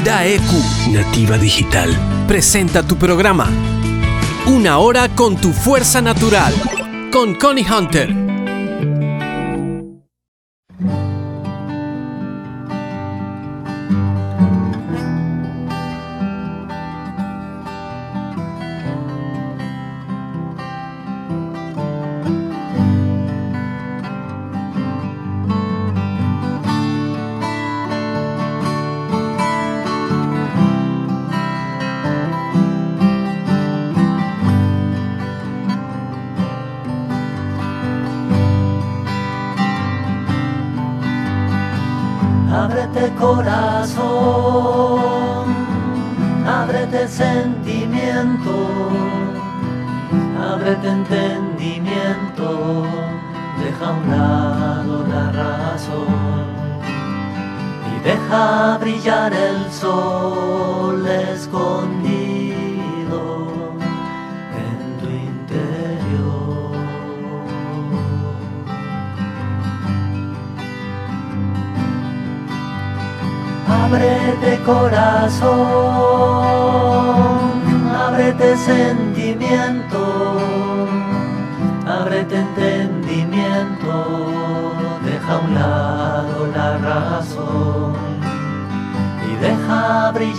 UDAEQ 0.00 0.88
Nativa 0.92 1.36
Digital 1.36 1.94
presenta 2.26 2.82
tu 2.82 2.96
programa 2.96 3.46
Una 4.46 4.78
hora 4.78 5.10
con 5.10 5.36
tu 5.36 5.52
fuerza 5.52 6.00
natural 6.00 6.54
con 7.10 7.34
Connie 7.34 7.66
Hunter. 7.70 8.19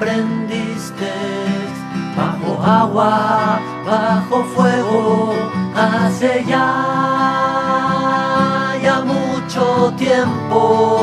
aprendiste 0.00 1.12
bajo 2.16 2.62
agua, 2.62 3.60
bajo 3.84 4.44
fuego, 4.44 5.34
hace 5.76 6.42
ya, 6.48 6.72
ya 8.82 9.02
mucho 9.02 9.92
tiempo. 9.98 10.98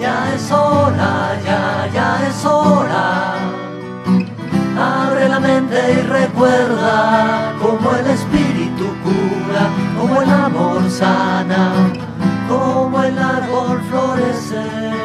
Ya 0.00 0.32
es 0.34 0.52
hora, 0.52 1.40
ya, 1.44 1.88
ya 1.92 2.28
es 2.28 2.44
hora. 2.44 3.34
Abre 4.78 5.28
la 5.28 5.40
mente 5.40 5.92
y 5.92 6.02
recuerda 6.02 7.52
como 7.60 7.96
el 7.96 8.06
espíritu 8.06 8.86
cura, 9.02 9.68
como 9.98 10.22
el 10.22 10.30
amor 10.30 10.88
sana, 10.88 11.72
como 12.48 13.02
el 13.02 13.18
árbol 13.18 13.82
florece. 13.90 14.99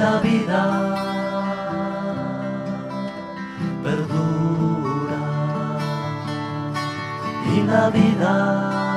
Navidad 0.00 1.10
perdura 3.84 5.20
y 7.54 7.60
Navidad. 7.60 8.89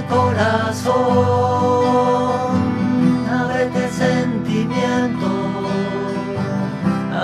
Corazón, 0.00 0.94
ábrete 3.30 3.88
sentimiento, 3.90 5.28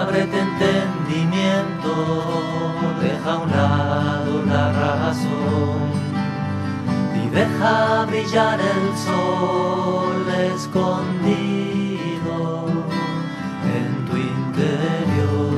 ábrete 0.00 0.38
entendimiento, 0.48 1.92
deja 3.00 3.32
a 3.32 3.38
un 3.38 3.50
lado 3.50 4.32
la 4.46 4.64
razón 4.72 5.88
y 7.22 7.28
deja 7.30 8.04
brillar 8.06 8.58
el 8.60 8.84
sol 9.06 10.26
escondido 10.54 12.36
en 13.76 14.04
tu 14.06 14.14
interior. 14.16 15.57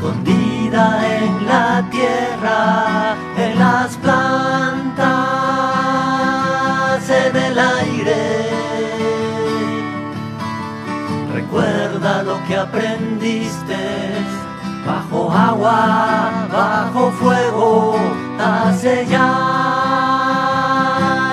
escondida 0.00 0.84
en 1.18 1.46
la 1.46 1.84
tierra, 1.90 3.16
en 3.36 3.58
las 3.58 3.96
plantas, 3.98 5.06
en 7.10 7.36
el 7.36 7.58
aire. 7.58 8.48
Recuerda 11.34 12.22
lo 12.22 12.42
que 12.46 12.56
aprendiste 12.56 13.76
bajo 14.86 15.30
agua, 15.30 16.48
bajo 16.50 17.10
fuego, 17.12 17.98
hace 18.38 19.06
ya, 19.06 19.36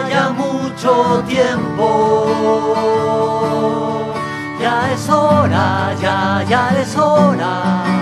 ya 0.10 0.30
mucho 0.32 1.24
tiempo. 1.26 1.86
Ya 4.60 4.92
es 4.92 5.10
hora, 5.10 5.96
ya, 6.02 6.44
ya 6.50 6.70
es 6.82 6.98
hora 6.98 7.97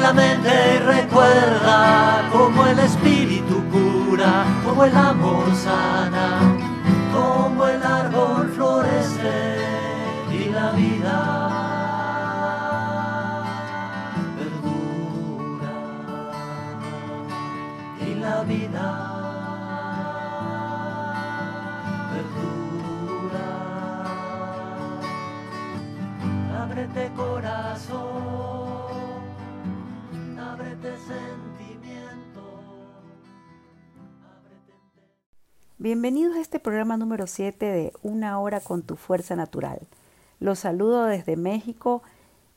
la 0.00 0.12
mente 0.12 0.50
y 0.76 0.78
recuerda 0.78 2.28
como 2.32 2.66
el 2.66 2.78
espíritu 2.78 3.64
cura, 3.70 4.44
como 4.64 4.84
el 4.84 4.96
amor 4.96 5.54
sana, 5.54 6.40
como 7.12 7.66
el 7.66 7.82
árbol 7.82 8.52
florece 8.54 9.56
y 10.30 10.50
la 10.50 10.70
vida 10.72 11.58
perdura 14.36 15.74
y 18.00 18.14
la 18.14 18.42
vida. 18.42 19.14
Perdura. 22.12 23.48
Ábrete 26.62 27.10
corazón. 27.16 27.77
Bienvenidos 35.80 36.34
a 36.34 36.40
este 36.40 36.58
programa 36.58 36.96
número 36.96 37.28
7 37.28 37.64
de 37.64 37.92
Una 38.02 38.40
hora 38.40 38.58
con 38.58 38.82
tu 38.82 38.96
fuerza 38.96 39.36
natural. 39.36 39.78
Los 40.40 40.58
saludo 40.58 41.04
desde 41.04 41.36
México 41.36 42.02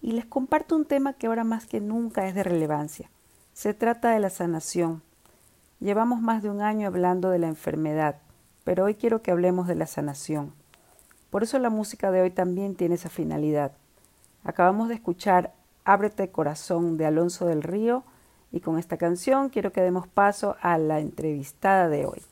y 0.01 0.13
les 0.13 0.25
comparto 0.25 0.75
un 0.75 0.85
tema 0.85 1.13
que 1.13 1.27
ahora 1.27 1.43
más 1.43 1.67
que 1.67 1.81
nunca 1.81 2.27
es 2.27 2.33
de 2.33 2.41
relevancia. 2.41 3.11
Se 3.53 3.75
trata 3.75 4.09
de 4.09 4.19
la 4.19 4.31
sanación. 4.31 5.03
Llevamos 5.79 6.19
más 6.19 6.41
de 6.41 6.49
un 6.49 6.61
año 6.61 6.87
hablando 6.87 7.29
de 7.29 7.37
la 7.37 7.47
enfermedad, 7.47 8.15
pero 8.63 8.85
hoy 8.85 8.95
quiero 8.95 9.21
que 9.21 9.29
hablemos 9.29 9.67
de 9.67 9.75
la 9.75 9.85
sanación. 9.85 10.51
Por 11.29 11.43
eso 11.43 11.59
la 11.59 11.69
música 11.69 12.09
de 12.09 12.23
hoy 12.23 12.31
también 12.31 12.73
tiene 12.73 12.95
esa 12.95 13.09
finalidad. 13.09 13.73
Acabamos 14.43 14.87
de 14.87 14.95
escuchar 14.95 15.53
Ábrete 15.85 16.31
corazón 16.31 16.97
de 16.97 17.05
Alonso 17.05 17.45
del 17.45 17.61
Río 17.61 18.03
y 18.51 18.61
con 18.61 18.79
esta 18.79 18.97
canción 18.97 19.49
quiero 19.49 19.71
que 19.71 19.81
demos 19.81 20.07
paso 20.07 20.55
a 20.59 20.79
la 20.79 20.99
entrevistada 20.99 21.87
de 21.87 22.07
hoy. 22.07 22.23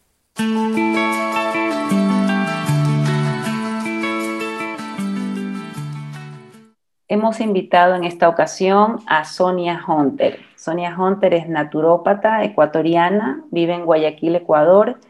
Hemos 7.09 7.41
invitado 7.41 7.95
en 7.95 8.05
esta 8.05 8.29
ocasión 8.29 9.01
a 9.05 9.25
Sonia 9.25 9.83
Hunter. 9.85 10.39
Sonia 10.55 10.95
Hunter 10.97 11.33
es 11.33 11.49
naturópata 11.49 12.45
ecuatoriana, 12.45 13.43
vive 13.51 13.73
en 13.73 13.83
Guayaquil, 13.83 14.37
Ecuador. 14.37 15.01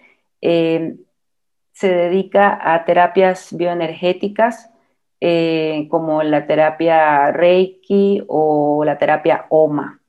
Eh, 0.41 0.95
se 1.73 1.93
dedica 1.93 2.59
a 2.63 2.85
terapias 2.85 3.55
bioenergéticas 3.55 4.71
eh, 5.21 5.87
como 5.91 6.23
la 6.23 6.47
terapia 6.47 7.31
Reiki 7.31 8.23
o 8.27 8.83
la 8.83 8.97
terapia 8.97 9.45
OMA. 9.49 9.99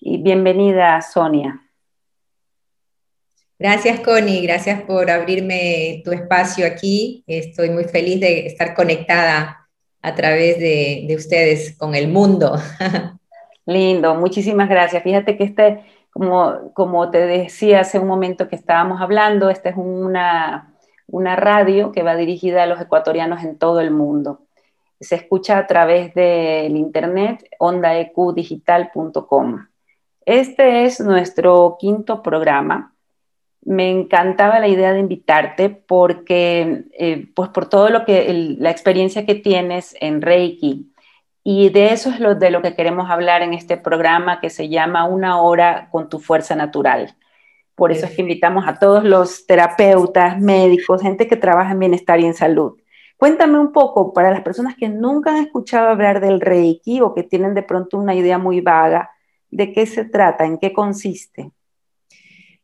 Y 0.00 0.20
bienvenida, 0.20 1.00
Sonia. 1.02 1.67
Gracias, 3.60 3.98
Connie. 4.00 4.42
Gracias 4.42 4.82
por 4.82 5.10
abrirme 5.10 6.02
tu 6.04 6.12
espacio 6.12 6.64
aquí. 6.64 7.24
Estoy 7.26 7.70
muy 7.70 7.82
feliz 7.84 8.20
de 8.20 8.46
estar 8.46 8.72
conectada 8.72 9.68
a 10.00 10.14
través 10.14 10.60
de, 10.60 11.12
ustedes 11.16 11.76
con 11.76 11.96
el 11.96 12.06
mundo. 12.06 12.56
Lindo, 13.66 14.14
muchísimas 14.14 14.68
gracias. 14.68 15.02
Fíjate 15.02 15.36
que 15.36 15.42
este, 15.42 15.82
como, 16.12 16.72
como 16.72 17.10
te 17.10 17.26
decía 17.26 17.80
hace 17.80 17.98
un 17.98 18.06
momento 18.06 18.48
que 18.48 18.54
estábamos 18.54 19.00
hablando, 19.00 19.50
esta 19.50 19.70
es 19.70 19.76
una, 19.76 20.72
una 21.08 21.34
radio 21.34 21.90
que 21.90 22.04
va 22.04 22.14
dirigida 22.14 22.62
a 22.62 22.66
los 22.66 22.80
ecuatorianos 22.80 23.42
en 23.42 23.58
todo 23.58 23.80
el 23.80 23.90
mundo. 23.90 24.42
Se 25.00 25.16
escucha 25.16 25.58
a 25.58 25.66
través 25.66 26.14
del 26.14 26.76
internet 26.76 27.44
ondaeqdigital.com. 27.58 29.66
Este 30.24 30.84
es 30.84 31.00
nuestro 31.00 31.76
quinto 31.80 32.22
programa 32.22 32.94
me 33.68 33.90
encantaba 33.90 34.60
la 34.60 34.68
idea 34.68 34.94
de 34.94 35.00
invitarte 35.00 35.68
porque, 35.68 36.84
eh, 36.98 37.28
pues 37.34 37.50
por 37.50 37.68
todo 37.68 37.90
lo 37.90 38.06
que, 38.06 38.56
la 38.58 38.70
experiencia 38.70 39.26
que 39.26 39.34
tienes 39.34 39.94
en 40.00 40.22
Reiki. 40.22 40.90
Y 41.44 41.68
de 41.68 41.92
eso 41.92 42.08
es 42.08 42.18
lo, 42.18 42.34
de 42.34 42.50
lo 42.50 42.62
que 42.62 42.74
queremos 42.74 43.10
hablar 43.10 43.42
en 43.42 43.52
este 43.52 43.76
programa 43.76 44.40
que 44.40 44.48
se 44.48 44.70
llama 44.70 45.04
Una 45.04 45.42
hora 45.42 45.90
con 45.90 46.08
tu 46.08 46.18
fuerza 46.18 46.56
natural. 46.56 47.14
Por 47.74 47.92
eso 47.92 48.06
es 48.06 48.12
que 48.12 48.22
invitamos 48.22 48.66
a 48.66 48.78
todos 48.78 49.04
los 49.04 49.46
terapeutas, 49.46 50.40
médicos, 50.40 51.02
gente 51.02 51.28
que 51.28 51.36
trabaja 51.36 51.72
en 51.72 51.80
bienestar 51.80 52.18
y 52.20 52.24
en 52.24 52.34
salud. 52.34 52.78
Cuéntame 53.18 53.58
un 53.58 53.72
poco, 53.72 54.14
para 54.14 54.30
las 54.30 54.40
personas 54.40 54.76
que 54.76 54.88
nunca 54.88 55.32
han 55.32 55.44
escuchado 55.44 55.90
hablar 55.90 56.20
del 56.20 56.40
Reiki 56.40 57.02
o 57.02 57.14
que 57.14 57.22
tienen 57.22 57.52
de 57.52 57.62
pronto 57.62 57.98
una 57.98 58.14
idea 58.14 58.38
muy 58.38 58.62
vaga, 58.62 59.10
¿de 59.50 59.74
qué 59.74 59.84
se 59.84 60.06
trata? 60.06 60.46
¿En 60.46 60.56
qué 60.56 60.72
consiste? 60.72 61.50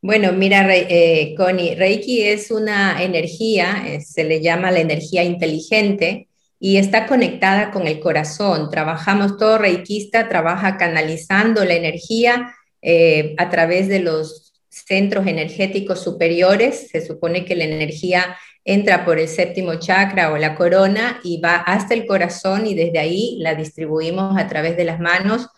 Bueno, 0.05 0.33
mira, 0.33 0.67
eh, 0.71 1.35
Connie, 1.35 1.77
Reiki 1.77 2.25
es 2.25 2.51
una 2.51 3.03
energía, 3.03 3.85
eh, 3.87 4.03
se 4.03 4.23
le 4.25 4.43
llama 4.43 4.71
la 4.71 4.81
energía 4.81 5.25
inteligente 5.25 6.29
y 6.61 6.77
está 6.77 7.07
conectada 7.07 7.71
con 7.71 7.87
el 7.87 8.01
corazón. 8.01 8.69
Trabajamos, 8.71 9.39
todo 9.39 9.57
reikista 9.57 10.29
trabaja 10.29 10.77
canalizando 10.77 11.65
la 11.65 11.73
energía 11.73 12.55
eh, 12.83 13.35
a 13.39 13.49
través 13.49 13.89
de 13.89 14.01
los 14.01 14.53
centros 14.69 15.27
energéticos 15.27 16.03
superiores. 16.03 16.89
Se 16.91 17.01
supone 17.01 17.47
que 17.47 17.57
la 17.57 17.65
energía 17.65 18.37
entra 18.63 19.07
por 19.07 19.19
el 19.19 19.27
séptimo 19.27 19.77
chakra 19.77 20.33
o 20.33 20.37
la 20.37 20.55
corona 20.55 21.19
y 21.25 21.41
va 21.41 21.57
hasta 21.57 21.95
el 21.95 22.05
corazón 22.05 22.67
y 22.67 22.75
desde 22.75 22.99
ahí 22.99 23.39
la 23.41 23.55
distribuimos 23.55 24.37
a 24.37 24.49
través 24.49 24.77
de 24.77 24.85
las 24.85 25.01
manos 25.01 25.49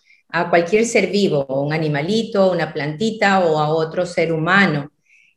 a 0.40 0.50
cualquier 0.50 0.84
ser 0.84 1.10
vivo, 1.10 1.46
un 1.46 1.72
animalito, 1.72 2.52
una 2.52 2.72
plantita 2.72 3.40
o 3.40 3.58
a 3.58 3.68
otro 3.68 4.04
ser 4.04 4.32
humano. 4.32 4.90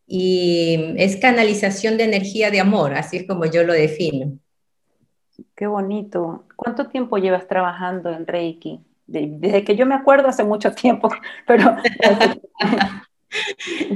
Y 0.05 0.93
es 0.97 1.17
canalización 1.17 1.97
de 1.97 2.05
energía 2.05 2.51
de 2.51 2.59
amor, 2.59 2.93
así 2.93 3.17
es 3.17 3.27
como 3.27 3.45
yo 3.45 3.63
lo 3.63 3.73
defino. 3.73 4.37
Qué 5.55 5.67
bonito. 5.67 6.45
¿Cuánto 6.55 6.87
tiempo 6.87 7.17
llevas 7.17 7.47
trabajando 7.47 8.09
en 8.09 8.25
Reiki? 8.27 8.79
Desde 9.05 9.63
que 9.63 9.75
yo 9.75 9.85
me 9.85 9.95
acuerdo 9.95 10.27
hace 10.27 10.43
mucho 10.43 10.73
tiempo, 10.73 11.09
pero... 11.47 11.75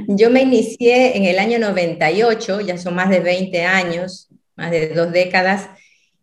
yo 0.08 0.30
me 0.30 0.42
inicié 0.42 1.16
en 1.16 1.24
el 1.24 1.38
año 1.38 1.58
98, 1.58 2.60
ya 2.60 2.78
son 2.78 2.94
más 2.94 3.10
de 3.10 3.20
20 3.20 3.64
años, 3.64 4.28
más 4.56 4.70
de 4.70 4.94
dos 4.94 5.12
décadas, 5.12 5.68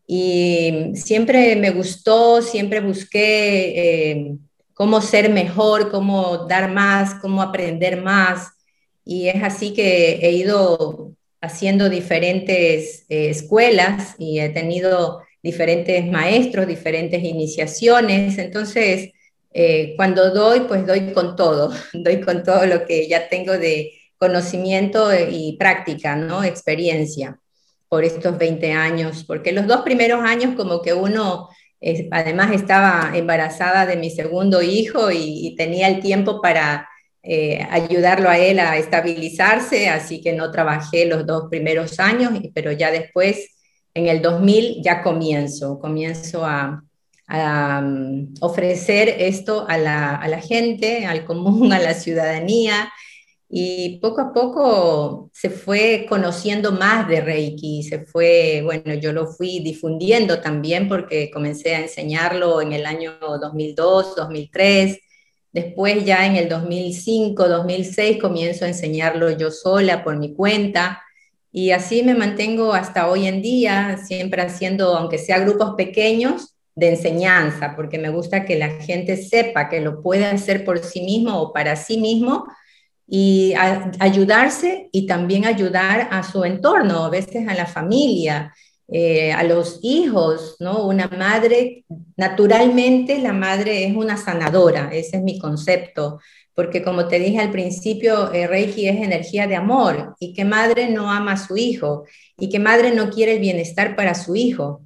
y 0.07 0.91
siempre 0.95 1.55
me 1.57 1.71
gustó, 1.71 2.41
siempre 2.41 2.79
busqué... 2.79 4.11
Eh, 4.11 4.37
cómo 4.81 4.99
ser 4.99 5.29
mejor, 5.29 5.91
cómo 5.91 6.47
dar 6.49 6.71
más, 6.71 7.13
cómo 7.21 7.43
aprender 7.43 8.01
más. 8.01 8.47
Y 9.05 9.27
es 9.27 9.43
así 9.43 9.75
que 9.75 10.13
he 10.23 10.31
ido 10.31 11.11
haciendo 11.39 11.87
diferentes 11.87 13.05
eh, 13.07 13.29
escuelas 13.29 14.15
y 14.17 14.39
he 14.39 14.49
tenido 14.49 15.21
diferentes 15.43 16.03
maestros, 16.07 16.65
diferentes 16.65 17.23
iniciaciones. 17.23 18.39
Entonces, 18.39 19.11
eh, 19.53 19.93
cuando 19.97 20.31
doy, 20.33 20.61
pues 20.61 20.87
doy 20.87 21.13
con 21.13 21.35
todo, 21.35 21.71
doy 21.93 22.19
con 22.19 22.43
todo 22.43 22.65
lo 22.65 22.83
que 22.83 23.07
ya 23.07 23.29
tengo 23.29 23.59
de 23.59 23.91
conocimiento 24.17 25.11
y 25.13 25.57
práctica, 25.59 26.15
¿no? 26.15 26.43
Experiencia 26.43 27.39
por 27.87 28.03
estos 28.03 28.35
20 28.35 28.71
años, 28.71 29.25
porque 29.25 29.51
los 29.51 29.67
dos 29.67 29.81
primeros 29.81 30.23
años 30.23 30.55
como 30.55 30.81
que 30.81 30.95
uno 30.95 31.49
además 32.11 32.51
estaba 32.51 33.11
embarazada 33.15 33.85
de 33.85 33.97
mi 33.97 34.09
segundo 34.09 34.61
hijo 34.61 35.11
y, 35.11 35.55
tenía 35.57 35.87
el 35.87 35.99
tiempo 36.01 36.41
para 36.41 36.87
eh, 37.23 37.65
ayudarlo 37.69 38.29
a 38.29 38.37
él 38.37 38.59
a 38.59 38.77
estabilizarse, 38.77 39.89
así 39.89 40.21
que 40.21 40.33
no 40.33 40.51
trabajé 40.51 41.05
los 41.05 41.25
dos 41.25 41.45
primeros 41.49 41.99
años, 41.99 42.33
pero 42.53 42.71
ya 42.71 42.91
después, 42.91 43.49
en 43.93 44.07
el 44.07 44.21
2000, 44.21 44.81
ya 44.83 45.01
comienzo, 45.01 45.79
comienzo 45.79 46.45
a, 46.45 46.83
mm, 47.81 48.35
ofrecer 48.41 49.15
esto 49.19 49.65
a 49.67 49.77
la, 49.77 50.15
a 50.15 50.27
la 50.27 50.41
gente, 50.41 51.05
al 51.05 51.25
común, 51.25 51.73
a 51.73 51.79
la 51.79 51.93
ciudadanía, 51.93 52.91
y 53.53 53.99
poco 53.99 54.21
a 54.21 54.31
poco 54.31 55.29
se 55.33 55.49
fue 55.49 56.05
conociendo 56.07 56.71
más 56.71 57.05
de 57.09 57.19
Reiki, 57.19 57.83
se 57.83 58.05
fue, 58.05 58.61
bueno, 58.63 58.93
yo 58.93 59.11
lo 59.11 59.27
fui 59.27 59.59
difundiendo 59.59 60.39
también 60.39 60.87
porque 60.87 61.29
comencé 61.29 61.75
a 61.75 61.81
enseñarlo 61.81 62.61
en 62.61 62.71
el 62.71 62.85
año 62.85 63.11
2002, 63.19 64.15
2003, 64.15 64.97
después 65.51 66.05
ya 66.05 66.25
en 66.25 66.37
el 66.37 66.47
2005, 66.47 67.49
2006 67.49 68.21
comienzo 68.21 68.63
a 68.63 68.69
enseñarlo 68.69 69.29
yo 69.31 69.51
sola 69.51 70.01
por 70.01 70.17
mi 70.17 70.33
cuenta 70.33 71.01
y 71.51 71.71
así 71.71 72.03
me 72.03 72.15
mantengo 72.15 72.73
hasta 72.73 73.09
hoy 73.09 73.27
en 73.27 73.41
día, 73.41 73.99
siempre 74.01 74.41
haciendo, 74.43 74.95
aunque 74.95 75.17
sea 75.17 75.39
grupos 75.39 75.73
pequeños, 75.75 76.55
de 76.73 76.87
enseñanza, 76.87 77.73
porque 77.75 77.97
me 77.99 78.09
gusta 78.09 78.45
que 78.45 78.57
la 78.57 78.69
gente 78.81 79.17
sepa 79.17 79.67
que 79.67 79.81
lo 79.81 80.01
puede 80.01 80.25
hacer 80.25 80.63
por 80.63 80.79
sí 80.79 81.01
mismo 81.01 81.41
o 81.41 81.51
para 81.51 81.75
sí 81.75 81.97
mismo 81.97 82.45
y 83.13 83.53
ayudarse 83.99 84.87
y 84.93 85.05
también 85.05 85.43
ayudar 85.43 86.07
a 86.11 86.23
su 86.23 86.45
entorno, 86.45 87.03
a 87.03 87.09
veces 87.09 87.45
a 87.45 87.53
la 87.53 87.65
familia, 87.65 88.53
eh, 88.87 89.33
a 89.33 89.43
los 89.43 89.79
hijos, 89.81 90.55
¿no? 90.61 90.85
Una 90.87 91.09
madre, 91.09 91.83
naturalmente 92.15 93.17
la 93.19 93.33
madre 93.33 93.83
es 93.83 93.93
una 93.97 94.15
sanadora, 94.15 94.91
ese 94.93 95.17
es 95.17 95.23
mi 95.23 95.37
concepto, 95.39 96.21
porque 96.55 96.81
como 96.83 97.09
te 97.09 97.19
dije 97.19 97.41
al 97.41 97.51
principio, 97.51 98.31
eh, 98.31 98.47
Reiki 98.47 98.87
es 98.87 99.01
energía 99.01 99.45
de 99.45 99.57
amor 99.57 100.15
y 100.17 100.33
que 100.33 100.45
madre 100.45 100.87
no 100.89 101.11
ama 101.11 101.33
a 101.33 101.37
su 101.37 101.57
hijo 101.57 102.05
y 102.37 102.47
que 102.47 102.59
madre 102.59 102.95
no 102.95 103.09
quiere 103.09 103.33
el 103.33 103.39
bienestar 103.39 103.97
para 103.97 104.15
su 104.15 104.37
hijo. 104.37 104.83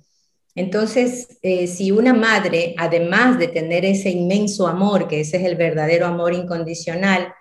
Entonces, 0.55 1.37
eh, 1.43 1.67
si 1.67 1.91
una 1.91 2.15
madre, 2.15 2.73
además 2.79 3.37
de 3.37 3.49
tener 3.49 3.85
ese 3.85 4.09
inmenso 4.09 4.65
amor, 4.67 5.07
que 5.07 5.19
ese 5.19 5.37
es 5.37 5.43
el 5.43 5.57
verdadero 5.57 6.07
amor 6.07 6.33
incondicional, 6.33 7.31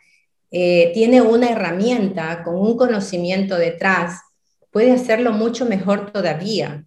eh, 0.57 0.93
tiene 0.95 1.21
una 1.21 1.51
herramienta 1.51 2.45
con 2.45 2.55
un 2.55 2.77
conocimiento 2.77 3.57
detrás, 3.57 4.21
puede 4.71 4.93
hacerlo 4.93 5.33
mucho 5.33 5.67
mejor 5.67 6.13
todavía. 6.13 6.85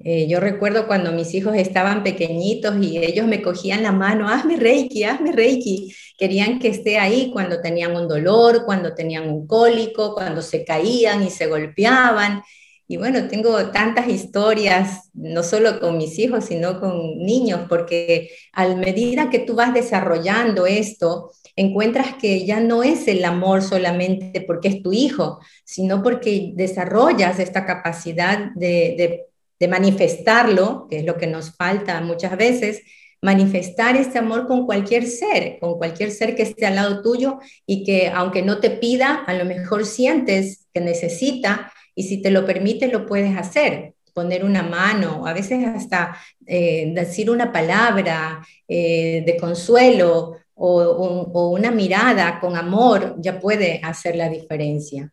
Eh, 0.00 0.26
yo 0.26 0.40
recuerdo 0.40 0.88
cuando 0.88 1.12
mis 1.12 1.32
hijos 1.32 1.54
estaban 1.54 2.02
pequeñitos 2.02 2.74
y 2.82 2.98
ellos 2.98 3.28
me 3.28 3.40
cogían 3.40 3.84
la 3.84 3.92
mano, 3.92 4.28
hazme 4.28 4.56
Reiki, 4.56 5.04
hazme 5.04 5.30
Reiki. 5.30 5.94
Querían 6.18 6.58
que 6.58 6.66
esté 6.66 6.98
ahí 6.98 7.30
cuando 7.32 7.60
tenían 7.60 7.94
un 7.94 8.08
dolor, 8.08 8.64
cuando 8.64 8.96
tenían 8.96 9.30
un 9.30 9.46
cólico, 9.46 10.12
cuando 10.12 10.42
se 10.42 10.64
caían 10.64 11.22
y 11.22 11.30
se 11.30 11.46
golpeaban. 11.46 12.42
Y 12.86 12.98
bueno, 12.98 13.28
tengo 13.28 13.70
tantas 13.70 14.08
historias, 14.08 15.10
no 15.14 15.42
solo 15.42 15.80
con 15.80 15.96
mis 15.96 16.18
hijos, 16.18 16.44
sino 16.44 16.80
con 16.80 17.18
niños, 17.18 17.62
porque 17.68 18.30
a 18.52 18.68
medida 18.74 19.30
que 19.30 19.38
tú 19.38 19.54
vas 19.54 19.72
desarrollando 19.72 20.66
esto, 20.66 21.30
encuentras 21.56 22.14
que 22.14 22.44
ya 22.44 22.60
no 22.60 22.82
es 22.82 23.08
el 23.08 23.24
amor 23.24 23.62
solamente 23.62 24.42
porque 24.42 24.68
es 24.68 24.82
tu 24.82 24.92
hijo, 24.92 25.40
sino 25.64 26.02
porque 26.02 26.52
desarrollas 26.54 27.38
esta 27.38 27.64
capacidad 27.64 28.50
de, 28.54 29.26
de 29.58 29.68
manifestarlo, 29.68 30.86
que 30.90 30.98
es 30.98 31.04
lo 31.04 31.16
que 31.16 31.26
nos 31.26 31.56
falta 31.56 32.00
muchas 32.02 32.36
veces, 32.36 32.82
manifestar 33.22 33.96
este 33.96 34.18
amor 34.18 34.46
con 34.46 34.66
cualquier 34.66 35.06
ser, 35.06 35.58
con 35.58 35.78
cualquier 35.78 36.10
ser 36.10 36.36
que 36.36 36.42
esté 36.42 36.66
al 36.66 36.74
lado 36.74 37.00
tuyo 37.00 37.38
y 37.64 37.82
que 37.82 38.08
aunque 38.08 38.42
no 38.42 38.58
te 38.58 38.68
pida, 38.68 39.24
a 39.26 39.32
lo 39.32 39.46
mejor 39.46 39.86
sientes 39.86 40.66
que 40.74 40.82
necesita 40.82 41.72
y 41.94 42.04
si 42.04 42.20
te 42.20 42.30
lo 42.30 42.44
permite, 42.44 42.88
lo 42.88 43.06
puedes 43.06 43.36
hacer. 43.36 43.94
Poner 44.12 44.44
una 44.44 44.62
mano, 44.62 45.26
a 45.26 45.32
veces 45.32 45.66
hasta 45.66 46.16
eh, 46.46 46.92
decir 46.94 47.30
una 47.30 47.52
palabra 47.52 48.44
eh, 48.68 49.24
de 49.26 49.36
consuelo 49.36 50.36
o, 50.54 51.50
una 51.50 51.72
mirada 51.72 52.38
con 52.38 52.56
amor 52.56 53.16
ya 53.18 53.40
puede 53.40 53.80
hacer 53.82 54.14
la 54.14 54.28
diferencia. 54.28 55.12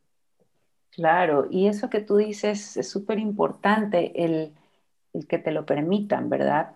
Claro, 0.92 1.48
y 1.50 1.68
eso 1.68 1.90
que 1.90 2.02
tú 2.02 2.18
dices 2.18 2.78
es 2.78 2.90
súper 2.90 3.18
importante, 3.18 4.12
el, 4.24 4.54
que 5.28 5.40
te 5.40 5.52
lo 5.52 5.66
permitan, 5.66 6.30
¿verdad? 6.30 6.74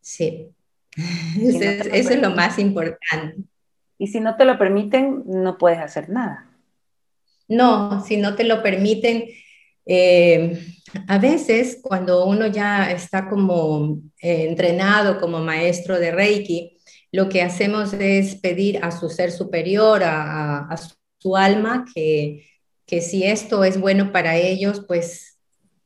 Sí, 0.00 0.48
eso, 1.40 1.88
es 1.92 2.20
lo 2.20 2.30
más 2.30 2.58
importante. 2.58 3.44
Y 3.96 4.08
si 4.08 4.20
no 4.20 4.36
te 4.36 4.44
lo 4.44 4.58
permiten, 4.58 5.22
no 5.26 5.56
puedes 5.56 5.78
hacer 5.78 6.10
nada. 6.10 6.53
No, 7.48 8.04
si 8.04 8.16
no 8.16 8.34
te 8.34 8.44
lo 8.44 8.62
permiten, 8.62 9.24
eh, 9.86 10.58
a 11.08 11.18
veces 11.18 11.78
cuando 11.82 12.24
uno 12.26 12.46
ya 12.46 12.90
está 12.90 13.28
como 13.28 14.00
eh, 14.20 14.46
entrenado 14.48 15.20
como 15.20 15.40
maestro 15.40 15.98
de 15.98 16.10
Reiki, 16.12 16.78
lo 17.12 17.28
que 17.28 17.42
hacemos 17.42 17.92
es 17.92 18.36
pedir 18.36 18.80
a 18.82 18.90
su 18.90 19.08
ser 19.08 19.30
superior, 19.30 20.02
a, 20.04 20.76
su 21.18 21.36
alma, 21.36 21.84
que, 21.94 22.46
que, 22.86 23.00
si 23.00 23.24
esto 23.24 23.64
es 23.64 23.80
bueno 23.80 24.12
para 24.12 24.36
ellos, 24.36 24.82
pues 24.86 25.38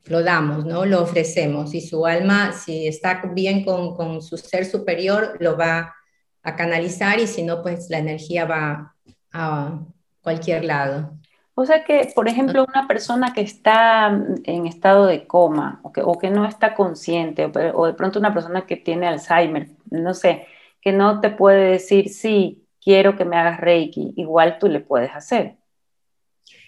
lo 0.05 0.23
damos, 0.23 0.65
¿no? 0.65 0.85
Lo 0.85 1.03
ofrecemos. 1.03 1.73
Y 1.73 1.81
su 1.81 2.05
alma, 2.05 2.51
si 2.53 2.87
está 2.87 3.21
bien 3.33 3.63
con, 3.63 3.95
con 3.95 4.21
su 4.21 4.37
ser 4.37 4.65
superior, 4.65 5.37
lo 5.39 5.55
va 5.55 5.93
a 6.41 6.55
canalizar 6.55 7.19
y 7.19 7.27
si 7.27 7.43
no, 7.43 7.61
pues 7.61 7.89
la 7.89 7.99
energía 7.99 8.45
va 8.45 8.95
a 9.31 9.85
cualquier 10.21 10.65
lado. 10.65 11.19
O 11.61 11.65
sea 11.65 11.83
que, 11.83 12.09
por 12.15 12.29
ejemplo, 12.29 12.65
una 12.65 12.87
persona 12.87 13.33
que 13.33 13.41
está 13.41 14.17
en 14.45 14.65
estado 14.65 15.07
de 15.07 15.27
coma 15.27 15.81
o 15.83 15.91
que, 15.91 15.99
o 16.01 16.17
que 16.17 16.29
no 16.29 16.45
está 16.47 16.73
consciente, 16.73 17.51
o, 17.73 17.85
de 17.85 17.93
pronto 17.95 18.17
una 18.17 18.33
persona 18.33 18.65
que 18.65 18.77
tiene 18.77 19.07
Alzheimer, 19.07 19.67
no 19.91 20.13
sé, 20.13 20.45
que 20.79 20.93
no 20.93 21.19
te 21.19 21.31
puede 21.31 21.71
decir, 21.71 22.07
sí, 22.07 22.63
quiero 22.81 23.17
que 23.17 23.25
me 23.25 23.35
hagas 23.35 23.59
Reiki, 23.59 24.13
igual 24.15 24.57
tú 24.57 24.69
le 24.69 24.79
puedes 24.79 25.11
hacer. 25.11 25.57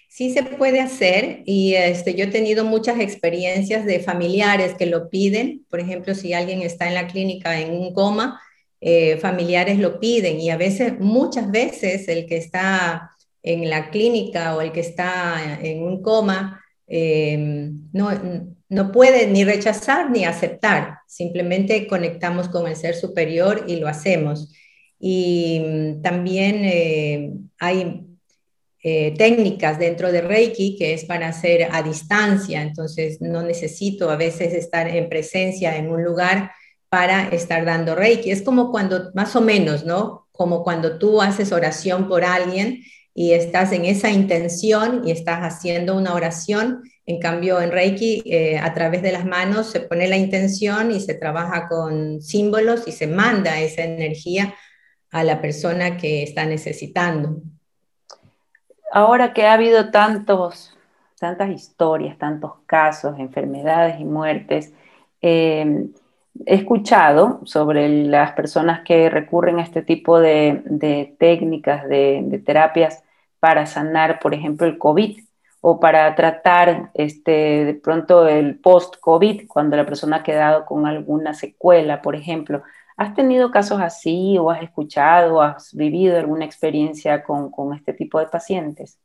Sí 0.09 0.33
se 0.33 0.43
puede 0.43 0.81
hacer 0.81 1.43
y 1.45 1.75
este, 1.75 2.13
yo 2.13 2.25
he 2.25 2.27
tenido 2.27 2.65
muchas 2.65 2.99
experiencias 2.99 3.85
de 3.85 4.01
familiares 4.01 4.73
que 4.73 4.87
lo 4.87 5.09
piden. 5.09 5.65
Por 5.69 5.79
ejemplo, 5.79 6.15
si 6.15 6.33
alguien 6.33 6.63
está 6.63 6.89
en 6.89 6.95
la 6.95 7.07
clínica 7.07 7.61
en 7.61 7.71
un 7.71 7.93
coma, 7.93 8.41
eh, 8.81 9.15
familiares 9.19 9.79
lo 9.79 10.01
piden 10.01 10.41
y 10.41 10.49
a 10.49 10.57
veces, 10.57 10.99
muchas 10.99 11.49
veces, 11.49 12.09
el 12.09 12.25
que 12.25 12.35
está 12.35 13.11
en 13.43 13.69
la 13.69 13.89
clínica 13.89 14.55
o 14.55 14.61
el 14.61 14.71
que 14.71 14.81
está 14.81 15.59
en 15.61 15.83
un 15.83 16.01
coma 16.01 16.61
eh, 16.87 17.71
no, 17.93 18.09
no 18.67 18.91
puede 18.91 19.27
ni 19.27 19.43
rechazar 19.43 20.11
ni 20.11 20.25
aceptar, 20.25 20.99
simplemente 21.07 21.87
conectamos 21.87 22.49
con 22.49 22.67
el 22.67 22.75
ser 22.75 22.95
superior 22.95 23.65
y 23.67 23.77
lo 23.77 23.87
hacemos. 23.87 24.53
Y 24.99 25.61
mm, 25.65 26.01
también 26.01 26.61
eh, 26.63 27.33
hay 27.59 28.07
eh, 28.83 29.13
técnicas 29.17 29.79
dentro 29.79 30.11
de 30.11 30.21
Reiki 30.21 30.75
que 30.77 30.93
es 30.93 31.05
para 31.05 31.27
hacer 31.27 31.67
a 31.71 31.81
distancia, 31.81 32.61
entonces 32.61 33.21
no 33.21 33.41
necesito 33.41 34.09
a 34.09 34.15
veces 34.15 34.53
estar 34.53 34.87
en 34.87 35.07
presencia 35.07 35.77
en 35.77 35.89
un 35.89 36.03
lugar 36.03 36.51
para 36.89 37.29
estar 37.29 37.63
dando 37.63 37.95
Reiki. 37.95 38.31
Es 38.31 38.41
como 38.41 38.71
cuando, 38.71 39.11
más 39.13 39.35
o 39.35 39.41
menos, 39.41 39.85
¿no? 39.85 40.27
Como 40.31 40.63
cuando 40.63 40.97
tú 40.97 41.21
haces 41.21 41.51
oración 41.51 42.07
por 42.07 42.25
alguien 42.25 42.81
y 43.13 43.33
estás 43.33 43.71
en 43.73 43.85
esa 43.85 44.09
intención 44.09 45.01
y 45.05 45.11
estás 45.11 45.41
haciendo 45.41 45.97
una 45.97 46.13
oración. 46.13 46.83
En 47.05 47.19
cambio, 47.19 47.59
en 47.59 47.71
Reiki, 47.71 48.23
eh, 48.25 48.57
a 48.57 48.73
través 48.73 49.01
de 49.01 49.11
las 49.11 49.25
manos 49.25 49.67
se 49.67 49.81
pone 49.81 50.07
la 50.07 50.17
intención 50.17 50.91
y 50.91 50.99
se 50.99 51.13
trabaja 51.15 51.67
con 51.67 52.21
símbolos 52.21 52.87
y 52.87 52.93
se 52.93 53.07
manda 53.07 53.59
esa 53.59 53.83
energía 53.83 54.53
a 55.11 55.23
la 55.23 55.41
persona 55.41 55.97
que 55.97 56.23
está 56.23 56.45
necesitando. 56.45 57.41
Ahora 58.93 59.33
que 59.33 59.45
ha 59.45 59.53
habido 59.53 59.91
tantos, 59.91 60.77
tantas 61.19 61.49
historias, 61.49 62.17
tantos 62.17 62.53
casos, 62.65 63.19
enfermedades 63.19 63.99
y 63.99 64.05
muertes, 64.05 64.73
eh, 65.21 65.89
he 66.45 66.55
escuchado 66.55 67.41
sobre 67.45 67.89
las 67.89 68.33
personas 68.33 68.81
que 68.81 69.09
recurren 69.09 69.59
a 69.59 69.63
este 69.63 69.81
tipo 69.81 70.19
de, 70.19 71.15
técnicas, 71.19 71.87
de, 71.87 72.41
terapias 72.45 73.03
para 73.39 73.65
sanar, 73.65 74.19
por 74.19 74.33
ejemplo, 74.33 74.67
el 74.67 74.77
COVID 74.77 75.19
o 75.61 75.79
para 75.79 76.15
tratar 76.15 76.91
este, 76.93 77.65
de 77.65 77.73
pronto 77.75 78.27
el 78.27 78.59
post-COVID, 78.59 79.47
cuando 79.47 79.77
la 79.77 79.85
persona 79.85 80.17
ha 80.17 80.23
quedado 80.23 80.65
con 80.65 80.87
alguna 80.87 81.33
secuela, 81.33 82.01
por 82.01 82.15
ejemplo. 82.15 82.63
¿Has 82.97 83.13
tenido 83.15 83.51
casos 83.51 83.79
así 83.81 84.37
o 84.37 84.49
has 84.49 84.63
escuchado 84.63 85.35
o 85.35 85.41
has 85.41 85.73
vivido 85.73 86.17
alguna 86.17 86.45
experiencia 86.45 87.23
con, 87.23 87.51
con 87.51 87.73
este 87.73 87.93
tipo 87.93 88.19
de 88.19 88.27
pacientes? 88.27 88.97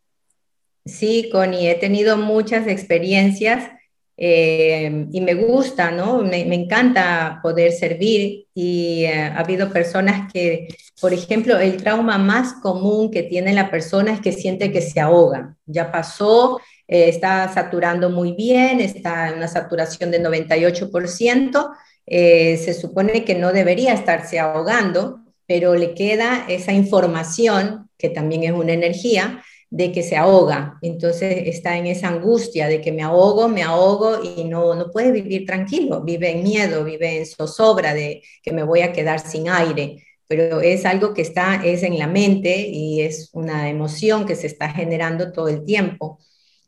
Sí, 0.84 1.28
Connie, 1.32 1.68
he 1.68 1.74
tenido 1.74 2.16
muchas 2.16 2.66
experiencias 2.66 3.70
eh, 4.18 5.06
y 5.12 5.20
me 5.20 5.34
gusta, 5.34 5.90
¿no? 5.90 6.22
Me, 6.22 6.40
encanta 6.54 7.38
poder 7.42 7.72
servir 7.72 8.46
y 8.54 9.04
eh, 9.04 9.12
ha 9.20 9.40
habido 9.40 9.70
personas 9.70 10.32
que, 10.32 10.68
por 11.00 11.12
ejemplo, 11.12 11.58
el 11.58 11.76
trauma 11.76 12.16
más 12.16 12.54
común 12.54 13.10
que 13.10 13.24
tiene 13.24 13.52
la 13.52 13.70
persona 13.70 14.14
es 14.14 14.20
que 14.20 14.32
siente 14.32 14.72
que 14.72 14.80
se 14.80 15.00
ahoga. 15.00 15.56
Ya 15.66 15.92
pasó, 15.92 16.58
eh, 16.88 17.08
está 17.10 17.52
saturando 17.52 18.08
muy 18.08 18.32
bien, 18.32 18.80
está 18.80 19.28
en 19.28 19.36
una 19.36 19.48
saturación 19.48 20.10
de 20.10 20.22
98%, 20.22 21.70
se 22.08 22.74
supone 22.74 23.24
que 23.24 23.34
no 23.34 23.52
debería 23.52 23.92
estarse 23.92 24.38
ahogando, 24.38 25.18
pero 25.46 25.74
le 25.74 25.94
queda 25.94 26.46
esa 26.48 26.72
información, 26.72 27.90
que 27.98 28.10
también 28.10 28.44
es 28.44 28.52
una 28.52 28.72
energía, 28.72 29.42
de 29.70 29.92
que 29.92 30.02
se 30.02 30.16
ahoga, 30.16 30.78
entonces 30.80 31.42
está 31.46 31.76
en 31.76 31.86
esa 31.86 32.08
angustia 32.08 32.68
de 32.68 32.80
que 32.80 32.92
me 32.92 33.02
ahogo, 33.02 33.48
me 33.48 33.62
ahogo 33.62 34.22
y 34.22 34.44
no, 34.44 34.74
no 34.74 34.90
puede 34.90 35.10
vivir 35.10 35.44
tranquilo, 35.44 36.02
vive 36.02 36.30
en 36.30 36.42
miedo, 36.44 36.84
vive 36.84 37.18
en 37.18 37.26
zozobra 37.26 37.92
de 37.92 38.22
que 38.42 38.52
me 38.52 38.62
voy 38.62 38.82
a 38.82 38.92
quedar 38.92 39.18
sin 39.20 39.48
aire, 39.48 40.04
pero 40.28 40.60
es 40.60 40.84
algo 40.84 41.14
que 41.14 41.22
está, 41.22 41.62
es 41.64 41.82
en 41.82 41.98
la 41.98 42.06
mente 42.06 42.68
y 42.68 43.02
es 43.02 43.30
una 43.32 43.68
emoción 43.68 44.26
que 44.26 44.36
se 44.36 44.46
está 44.46 44.70
generando 44.70 45.32
todo 45.32 45.48
el 45.48 45.64
tiempo. 45.64 46.18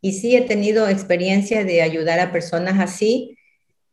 Y 0.00 0.12
sí 0.12 0.37
he 0.37 0.43
tenido 0.43 0.88
experiencia 0.88 1.64
de 1.64 1.83
ayudar 1.83 2.21
a 2.21 2.33
personas 2.33 2.78
así 2.81 3.37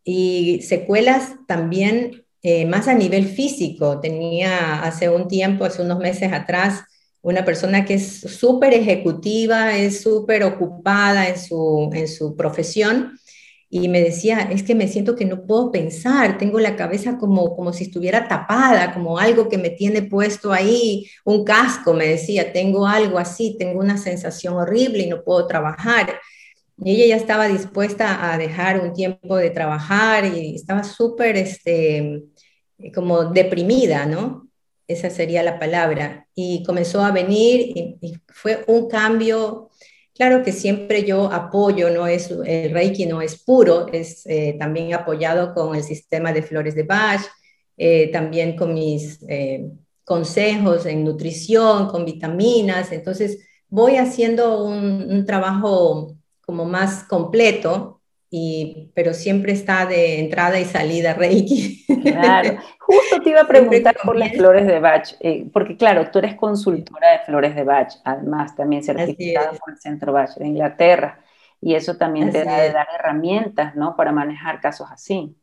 y 0.04 0.62
secuelas 0.62 1.34
también 1.48 2.26
eh, 2.44 2.66
más 2.66 2.88
a 2.88 2.94
nivel 2.94 3.28
físico. 3.28 4.00
Tenía 4.00 4.84
hace 4.84 5.10
un 5.10 5.28
tiempo, 5.28 5.66
hace 5.66 5.82
unos 5.82 5.98
meses 6.00 6.32
atrás, 6.32 6.84
una 7.26 7.44
persona 7.44 7.86
que 7.86 7.96
es 7.96 8.20
súper 8.20 8.76
ejecutiva, 8.76 9.76
es 9.76 10.02
súper 10.04 10.44
ocupada 10.44 11.28
en 11.28 11.40
su, 11.40 11.90
en 11.92 12.08
su 12.08 12.36
profesión 12.36 13.18
y 13.68 13.88
me 13.90 14.00
decía, 14.00 14.42
es 14.52 14.62
que 14.62 14.76
me 14.76 14.88
siento 14.88 15.16
que 15.16 15.26
no 15.26 15.44
puedo 15.48 15.72
pensar, 15.72 16.38
tengo 16.38 16.60
la 16.60 16.76
cabeza 16.76 17.18
como, 17.18 17.56
como 17.56 17.74
si 17.74 17.86
estuviera 17.86 18.28
tapada, 18.28 18.94
como 18.94 19.18
algo 19.18 19.50
que 19.50 19.58
me 19.58 19.72
tiene 19.72 20.04
puesto 20.04 20.54
ahí, 20.54 21.08
un 21.26 21.44
casco, 21.44 21.96
me 21.96 22.08
decía, 22.08 22.54
tengo 22.54 22.86
algo 22.86 23.18
así, 23.18 23.56
tengo 23.58 23.80
una 23.80 23.98
sensación 23.98 24.54
horrible 24.54 25.00
y 25.04 25.10
no 25.10 25.24
puedo 25.24 25.48
trabajar. 25.48 26.20
Y 26.78 26.92
ella 26.92 27.08
ya 27.08 27.16
estaba 27.16 27.48
dispuesta 27.48 28.32
a 28.32 28.38
dejar 28.38 28.80
un 28.82 28.94
tiempo 28.94 29.36
de 29.38 29.50
trabajar 29.50 30.26
y 30.26 30.56
estaba 30.56 30.84
súper, 30.84 31.38
este, 31.38 32.24
como 32.94 33.26
deprimida, 33.26 34.06
¿no? 34.06 34.45
Esa 34.88 35.10
sería 35.10 35.44
la 35.44 35.60
palabra, 35.60 36.28
y 36.36 36.64
comenzó 36.64 37.02
a 37.02 37.12
venir 37.12 37.98
y, 38.02 38.14
fue 38.28 38.64
un 38.68 38.88
cambio. 38.88 39.70
Claro 40.14 40.44
que 40.44 40.52
siempre 40.52 41.04
yo 41.04 41.32
apoyo, 41.32 41.90
no 41.90 42.08
es, 42.08 42.32
el 42.32 42.72
Reiki 42.72 43.06
no 43.06 43.22
es 43.22 43.44
puro, 43.44 43.88
es 43.92 44.26
eh, 44.26 44.56
también 44.60 44.94
apoyado 44.94 45.54
con 45.54 45.76
el 45.76 45.84
sistema 45.84 46.32
de 46.32 46.42
flores 46.42 46.76
de 46.76 46.84
Bach, 46.84 47.22
eh, 47.78 48.10
también 48.12 48.56
con 48.56 48.74
mis 48.74 49.20
eh, 49.28 49.70
consejos 50.04 50.86
en 50.86 51.04
nutrición, 51.04 51.88
con 51.88 52.06
vitaminas, 52.06 52.92
entonces 52.92 53.40
voy 53.68 53.98
haciendo 53.98 54.64
un, 54.64 55.12
un 55.12 55.26
trabajo 55.26 56.16
como 56.42 56.66
más 56.66 57.04
completo 57.06 57.95
pero 58.94 59.14
siempre 59.14 59.54
está 59.54 59.86
de 59.86 60.20
entrada 60.20 60.60
y 60.60 60.66
salida 60.66 61.14
Reiki. 61.14 61.86
Claro, 62.06 62.58
justo 62.80 63.20
te 63.24 63.32
iba 63.32 63.42
a 63.42 63.48
preguntar 63.48 63.96
por 64.04 64.16
las 64.16 64.32
flores 64.32 64.68
de 64.68 64.80
Bach, 64.80 65.16
eh, 65.22 65.48
porque 65.52 65.76
claro, 65.76 66.12
tú 66.12 66.20
eres 66.20 66.36
consultora 66.36 67.14
de 67.14 67.20
flores 67.20 67.56
de 67.56 67.64
Bach, 67.64 67.92
además 68.04 68.56
también 68.56 68.84
certificada 68.84 69.54
por 69.54 69.74
el 69.74 69.80
Centro 69.80 70.14
Bach 70.14 70.36
de 70.36 70.46
Inglaterra, 70.46 71.20
y 71.60 71.74
eso 71.74 71.98
también 71.98 72.32
te 72.32 72.44
da 72.44 72.62
de 72.62 72.72
dar 72.72 72.88
herramientas, 72.94 73.76
¿no? 73.76 73.96
Para 73.96 74.12
manejar 74.12 74.62
casos 74.62 74.88
así. 74.92 75.36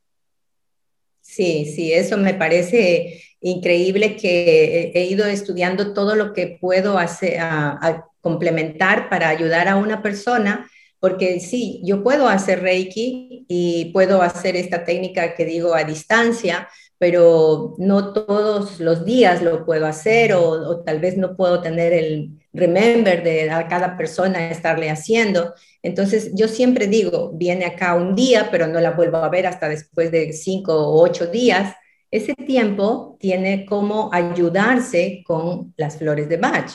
Sí, 1.21 1.67
sí, 1.67 1.93
eso 1.93 2.17
me 2.17 2.35
parece 2.35 3.21
increíble 3.41 4.17
que 4.17 4.93
he 4.95 5.05
ido 5.07 5.27
estudiando 5.27 5.95
todo 5.95 6.15
lo 6.15 6.33
que 6.33 6.59
puedo 6.61 6.97
hacer, 6.97 7.41
a 7.41 8.07
complementar 8.21 9.09
para 9.09 9.29
ayudar 9.29 9.67
a 9.67 9.77
una 9.77 10.01
persona 10.01 10.71
porque 11.03 11.41
sí, 11.41 11.81
yo 11.83 12.05
puedo 12.05 12.29
hacer 12.29 12.63
Reiki 12.63 13.45
y 13.49 13.87
puedo 13.87 14.23
hacer 14.23 14.55
esta 14.55 14.85
técnica 14.85 15.35
que 15.35 15.45
digo 15.45 15.75
a 15.75 15.83
distancia, 15.83 16.69
pero 16.97 17.75
no 17.79 18.13
todos 18.13 18.79
los 18.79 19.05
días 19.05 19.43
lo 19.43 19.67
puedo 19.67 19.85
hacer 19.87 20.33
o, 20.33 20.81
tal 20.85 21.01
vez 21.01 21.17
no 21.17 21.37
puedo 21.37 21.61
tener 21.61 21.93
el 21.93 22.39
remember 22.53 23.25
de 23.25 23.51
a 23.51 23.67
cada 23.67 23.97
persona 23.97 24.49
estarle 24.49 24.91
haciendo. 24.91 25.55
Entonces 25.83 26.31
yo 26.37 26.47
siempre 26.47 26.87
digo, 26.87 27.33
viene 27.35 27.65
acá 27.65 27.95
un 27.95 28.15
día, 28.15 28.49
pero 28.53 28.69
no 28.69 28.79
la 28.79 28.93
vuelvo 28.93 29.17
a 29.17 29.29
ver 29.29 29.49
hasta 29.49 29.69
después 29.69 30.13
de 30.13 30.33
cinco 30.33 30.73
o 30.73 31.03
ocho 31.03 31.27
días. 31.27 31.75
Ese 32.13 32.35
tiempo 32.35 33.17
tiene 33.19 33.67
como 33.67 34.09
ayudarse 34.13 35.25
con 35.27 35.75
las 35.77 35.99
flores 35.99 36.29
de 36.29 36.37
Bach 36.37 36.71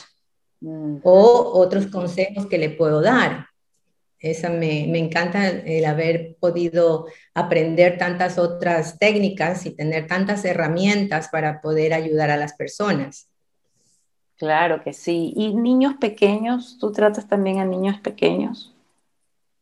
mm. 0.60 0.96
o 1.02 1.52
otros 1.54 1.86
consejos 1.86 2.44
que 2.44 2.58
le 2.58 2.68
puedo 2.68 3.00
dar. 3.00 3.47
Esa 4.20 4.50
me, 4.50 4.98
encanta 4.98 5.48
el 5.48 5.84
haber 5.84 6.36
podido 6.40 7.06
aprender 7.34 7.98
tantas 7.98 8.38
otras 8.38 8.98
técnicas 8.98 9.64
y 9.64 9.70
tener 9.70 10.06
tantas 10.06 10.44
herramientas 10.44 11.28
para 11.28 11.60
poder 11.60 11.94
ayudar 11.94 12.30
a 12.30 12.36
las 12.36 12.54
personas. 12.54 13.28
Claro 14.36 14.82
que 14.82 14.92
sí. 14.92 15.32
¿Y 15.36 15.54
niños 15.54 15.94
pequeños? 16.00 16.78
¿Tú 16.80 16.92
tratas 16.92 17.28
también 17.28 17.58
a 17.58 17.64
niños 17.64 18.00
pequeños? 18.00 18.74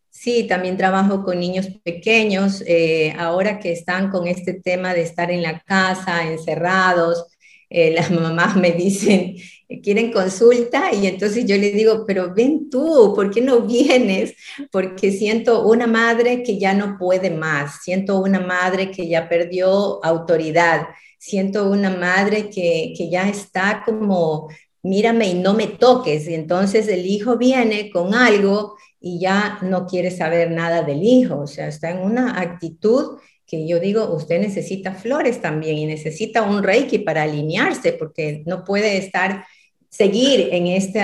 Sí, 0.09 0.47
también 0.47 0.79
trabajo 0.79 1.23
con 1.23 1.39
niños 1.39 1.69
pequeños. 1.85 2.63
Eh, 2.67 3.15
ahora 3.19 3.59
que 3.59 3.73
están 3.73 4.11
con 4.11 4.27
este 4.27 4.55
tema 4.55 4.95
de 4.95 5.03
estar 5.03 5.31
en 5.31 5.43
la 5.43 5.61
casa, 5.61 6.27
encerrados, 6.27 7.27
eh, 7.69 7.91
las 7.91 8.11
mamás 8.11 8.57
me 8.57 8.73
dicen, 8.73 9.37
quieren 9.83 10.13
consulta 10.13 10.93
y 10.95 11.07
entonces 11.07 11.45
yo 11.47 11.57
le 11.57 11.73
digo, 11.73 12.05
pero 12.07 12.33
ven 12.35 12.71
tú, 12.71 13.13
¿por 13.15 13.31
qué 13.31 13.41
no 13.41 13.63
vienes? 13.63 14.35
Porque 14.71 15.11
siento 15.11 15.67
una 15.67 15.87
madre 15.87 16.43
que 16.43 16.59
ya 16.59 16.75
no 16.75 16.97
puede 16.99 17.31
más, 17.31 17.83
siento 17.83 18.21
una 18.21 18.41
madre 18.41 18.91
que 18.91 19.09
ya 19.09 19.29
perdió 19.29 20.05
autoridad, 20.05 20.87
siento 21.19 21.69
una 21.69 21.91
madre 21.91 22.51
que, 22.51 22.95
que 22.97 23.11
ya 23.11 23.29
está 23.29 23.83
como, 23.85 24.49
mírame 24.83 25.29
y 25.29 25.35
no 25.35 25.55
me 25.55 25.67
toques, 25.67 26.29
y 26.29 26.35
entonces 26.35 26.87
el 26.89 27.05
hijo 27.07 27.37
viene 27.37 27.91
con 27.91 28.15
algo 28.15 28.77
y 29.01 29.19
ya 29.19 29.59
no 29.63 29.87
quiere 29.87 30.11
saber 30.11 30.51
nada 30.53 30.83
del 30.83 31.03
hijo, 31.03 31.41
o 31.41 31.47
sea, 31.47 31.67
está 31.69 31.91
en 31.91 31.99
una 31.99 32.41
actitud 32.41 33.19
que 33.47 33.67
yo 33.67 33.79
digo, 33.79 34.13
usted 34.15 34.41
necesita 34.41 34.95
flores 34.95 35.41
también 35.41 35.79
y 35.79 35.87
necesita 35.87 36.43
un 36.43 36.63
reiki 36.63 36.99
para 36.99 37.23
alinearse, 37.23 37.93
porque 37.93 38.43
no 38.45 38.65
puede 38.65 38.97
estar, 38.97 39.45
seguir 39.89 40.49
en 40.53 40.67
este 40.67 41.03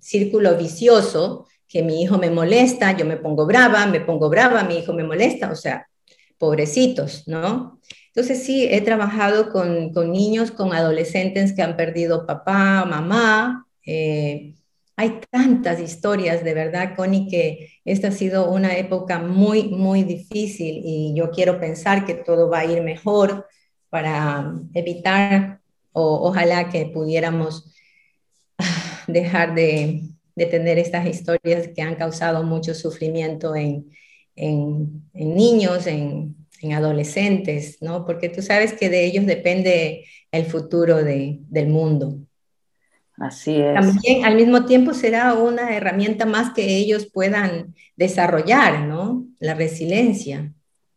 círculo 0.00 0.56
vicioso 0.56 1.46
que 1.68 1.82
mi 1.82 2.02
hijo 2.02 2.18
me 2.18 2.30
molesta, 2.30 2.96
yo 2.96 3.04
me 3.04 3.16
pongo 3.16 3.46
brava, 3.46 3.86
me 3.86 4.00
pongo 4.00 4.30
brava, 4.30 4.62
mi 4.62 4.76
hijo 4.76 4.92
me 4.92 5.02
molesta, 5.02 5.50
o 5.50 5.56
sea, 5.56 5.88
pobrecitos, 6.38 7.26
¿no? 7.26 7.80
Entonces 8.06 8.44
sí, 8.44 8.68
he 8.70 8.80
trabajado 8.80 9.50
con, 9.50 9.92
con 9.92 10.12
niños, 10.12 10.52
con 10.52 10.72
adolescentes 10.72 11.52
que 11.52 11.62
han 11.62 11.76
perdido 11.76 12.26
papá, 12.26 12.84
mamá, 12.84 13.66
eh, 13.84 14.54
hay 14.96 15.20
tantas 15.30 15.80
historias, 15.80 16.44
de 16.44 16.54
verdad, 16.54 16.94
Connie, 16.94 17.28
que 17.28 17.70
esta 17.84 18.08
ha 18.08 18.12
sido 18.12 18.50
una 18.50 18.76
época 18.76 19.18
muy, 19.18 19.64
muy 19.64 20.04
difícil 20.04 20.80
y 20.84 21.14
yo 21.16 21.30
quiero 21.30 21.58
pensar 21.58 22.06
que 22.06 22.14
todo 22.14 22.48
va 22.48 22.60
a 22.60 22.64
ir 22.64 22.82
mejor 22.82 23.46
para 23.90 24.54
evitar 24.72 25.60
o 25.92 26.28
ojalá 26.28 26.68
que 26.68 26.86
pudiéramos 26.86 27.72
dejar 29.08 29.54
de, 29.54 30.02
tener 30.36 30.78
estas 30.78 31.06
historias 31.06 31.68
que 31.74 31.82
han 31.82 31.94
causado 31.96 32.42
mucho 32.42 32.74
sufrimiento 32.74 33.54
en, 33.56 33.86
niños, 35.14 35.86
en, 35.86 36.36
adolescentes, 36.72 37.76
¿no? 37.82 38.06
Porque 38.06 38.30
tú 38.30 38.40
sabes 38.40 38.72
que 38.72 38.88
de 38.88 39.04
ellos 39.04 39.26
depende 39.26 40.06
el 40.32 40.46
futuro 40.46 41.04
del 41.04 41.68
mundo. 41.68 42.20
Así 43.18 43.60
es. 43.60 43.74
También 43.74 44.24
al 44.24 44.34
mismo 44.34 44.64
tiempo 44.64 44.92
será 44.92 45.34
una 45.34 45.76
herramienta 45.76 46.26
más 46.26 46.52
que 46.52 46.76
ellos 46.76 47.06
puedan 47.06 47.74
desarrollar, 47.96 48.80
¿no? 48.80 49.24
La 49.38 49.54
resiliencia. 49.54 50.52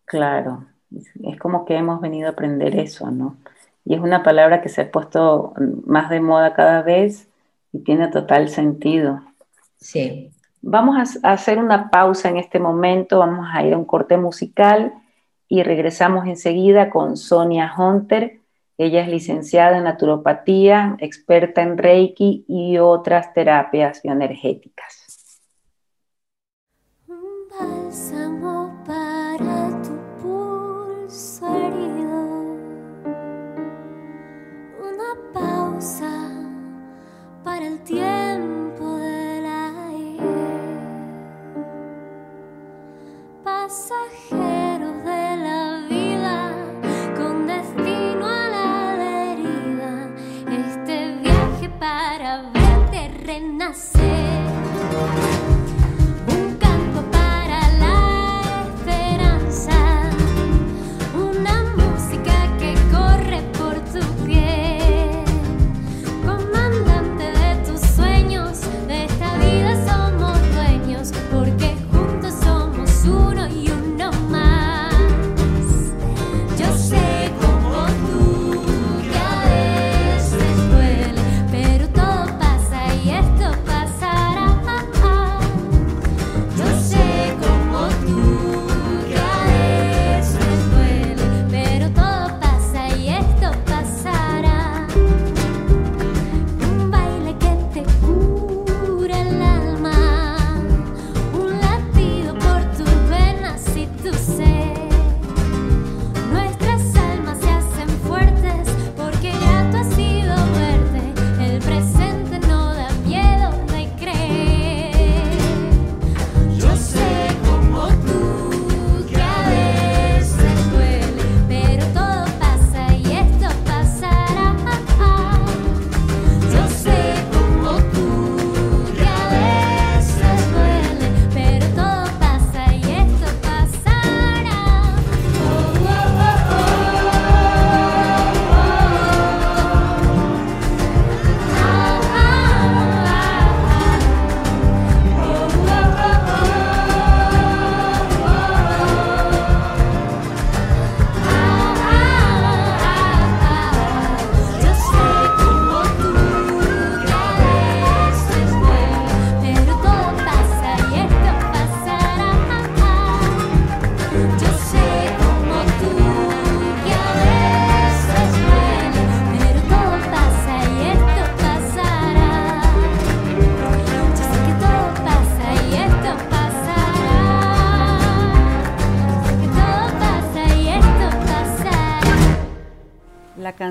Claro, 0.05 0.65
es 0.91 1.39
como 1.39 1.65
que 1.65 1.75
hemos 1.75 2.01
venido 2.01 2.27
a 2.27 2.31
aprender 2.31 2.79
eso, 2.79 3.11
¿no? 3.11 3.37
Y 3.85 3.93
es 3.93 4.01
una 4.01 4.23
palabra 4.23 4.61
que 4.61 4.69
se 4.69 4.81
ha 4.81 4.91
puesto 4.91 5.53
más 5.85 6.09
de 6.09 6.19
moda 6.19 6.53
cada 6.53 6.81
vez 6.81 7.27
y 7.71 7.79
tiene 7.79 8.07
total 8.07 8.49
sentido. 8.49 9.21
Sí. 9.77 10.31
Vamos 10.61 11.19
a 11.23 11.31
hacer 11.31 11.59
una 11.59 11.89
pausa 11.89 12.29
en 12.29 12.37
este 12.37 12.59
momento, 12.59 13.19
vamos 13.19 13.47
a 13.51 13.63
ir 13.63 13.73
a 13.73 13.77
un 13.77 13.85
corte 13.85 14.17
musical 14.17 14.93
y 15.47 15.63
regresamos 15.63 16.25
enseguida 16.25 16.89
con 16.89 17.15
Sonia 17.15 17.71
Hunter 17.77 18.39
ella 18.77 19.01
es 19.01 19.07
licenciada 19.07 19.77
en 19.77 19.85
naturopatía, 19.85 20.95
experta 20.99 21.61
en 21.61 21.77
Reiki 21.77 22.45
y 22.47 22.77
otras 22.77 23.33
terapias 23.33 24.01
bioenergéticas. 24.03 24.96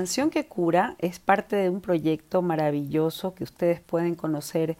Canción 0.07 0.29
que 0.29 0.47
cura 0.47 0.95
es 0.99 1.19
parte 1.19 1.57
de 1.57 1.69
un 1.69 1.81
proyecto 1.81 2.41
maravilloso 2.41 3.35
que 3.35 3.43
ustedes 3.43 3.81
pueden 3.81 4.15
conocer 4.15 4.77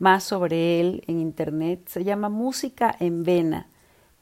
más 0.00 0.24
sobre 0.24 0.80
él 0.80 1.04
en 1.06 1.20
internet. 1.20 1.86
Se 1.86 2.02
llama 2.02 2.28
Música 2.28 2.92
en 2.98 3.22
Vena. 3.22 3.68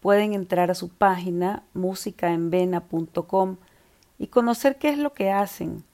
Pueden 0.01 0.35
entrar 0.35 0.71
a 0.71 0.75
su 0.75 0.91
página 0.91 1.63
musicaenvena.com 1.73 3.57
y 4.19 4.27
conocer 4.27 4.77
qué 4.77 4.91
es 4.91 4.99
lo 4.99 5.15
que 5.15 5.31
hacen. 5.31 5.85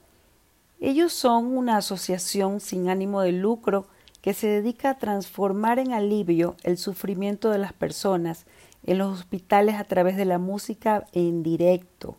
Ellos 0.81 1.13
son 1.13 1.57
una 1.57 1.77
asociación 1.77 2.59
sin 2.59 2.89
ánimo 2.89 3.21
de 3.21 3.31
lucro 3.31 3.87
que 4.23 4.35
se 4.35 4.49
dedica 4.49 4.91
a 4.91 4.99
transformar 4.99 5.79
en 5.79 5.93
alivio 5.93 6.57
el 6.65 6.79
sufrimiento 6.79 7.51
de 7.51 7.59
las 7.59 7.73
personas 7.73 8.45
en 8.83 8.99
los 8.99 9.21
hospitales 9.21 9.77
a 9.77 9.85
través 9.85 10.17
de 10.17 10.25
la 10.25 10.39
música 10.39 11.07
en 11.13 11.45
directo. 11.45 12.17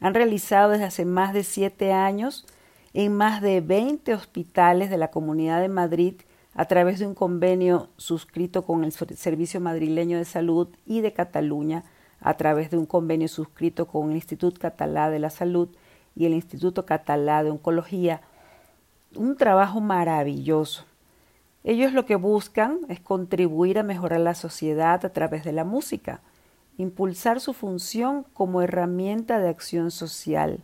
Han 0.00 0.14
realizado 0.14 0.70
desde 0.70 0.84
hace 0.84 1.04
más 1.04 1.32
de 1.32 1.44
siete 1.44 1.92
años 1.92 2.46
en 2.94 3.14
más 3.14 3.42
de 3.42 3.60
20 3.60 4.14
hospitales 4.14 4.90
de 4.90 4.98
la 4.98 5.10
Comunidad 5.10 5.60
de 5.60 5.68
Madrid 5.68 6.14
a 6.54 6.64
través 6.64 6.98
de 6.98 7.06
un 7.06 7.14
convenio 7.14 7.88
suscrito 7.96 8.64
con 8.64 8.84
el 8.84 8.92
Servicio 8.92 9.60
Madrileño 9.60 10.18
de 10.18 10.24
Salud 10.24 10.68
y 10.86 11.00
de 11.02 11.12
Cataluña, 11.12 11.84
a 12.20 12.34
través 12.34 12.70
de 12.70 12.76
un 12.76 12.86
convenio 12.86 13.28
suscrito 13.28 13.86
con 13.86 14.10
el 14.10 14.16
Instituto 14.16 14.60
Catalá 14.60 15.10
de 15.10 15.20
la 15.20 15.30
Salud 15.30 15.68
y 16.16 16.26
el 16.26 16.34
Instituto 16.34 16.84
Catalá 16.84 17.44
de 17.44 17.50
Oncología. 17.50 18.22
Un 19.14 19.36
trabajo 19.36 19.80
maravilloso. 19.80 20.84
Ellos 21.62 21.92
lo 21.92 22.06
que 22.06 22.16
buscan 22.16 22.80
es 22.88 22.98
contribuir 22.98 23.78
a 23.78 23.84
mejorar 23.84 24.20
la 24.20 24.34
sociedad 24.34 25.04
a 25.04 25.12
través 25.12 25.44
de 25.44 25.52
la 25.52 25.64
música, 25.64 26.20
impulsar 26.78 27.40
su 27.40 27.52
función 27.52 28.24
como 28.32 28.62
herramienta 28.62 29.40
de 29.40 29.48
acción 29.50 29.90
social, 29.90 30.60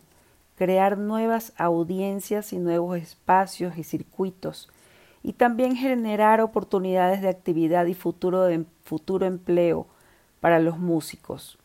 crear 0.55 0.97
nuevas 0.97 1.53
audiencias 1.57 2.53
y 2.53 2.57
nuevos 2.57 2.97
espacios 2.97 3.77
y 3.77 3.83
circuitos, 3.83 4.69
y 5.21 5.33
también 5.33 5.75
generar 5.75 6.39
oportunidades 6.39 7.21
de 7.21 7.29
actividad 7.29 7.85
y 7.87 7.93
futuro, 7.93 8.43
de, 8.43 8.63
futuro 8.83 9.25
empleo 9.25 9.87
para 10.39 10.59
los 10.59 10.79
músicos. 10.79 11.57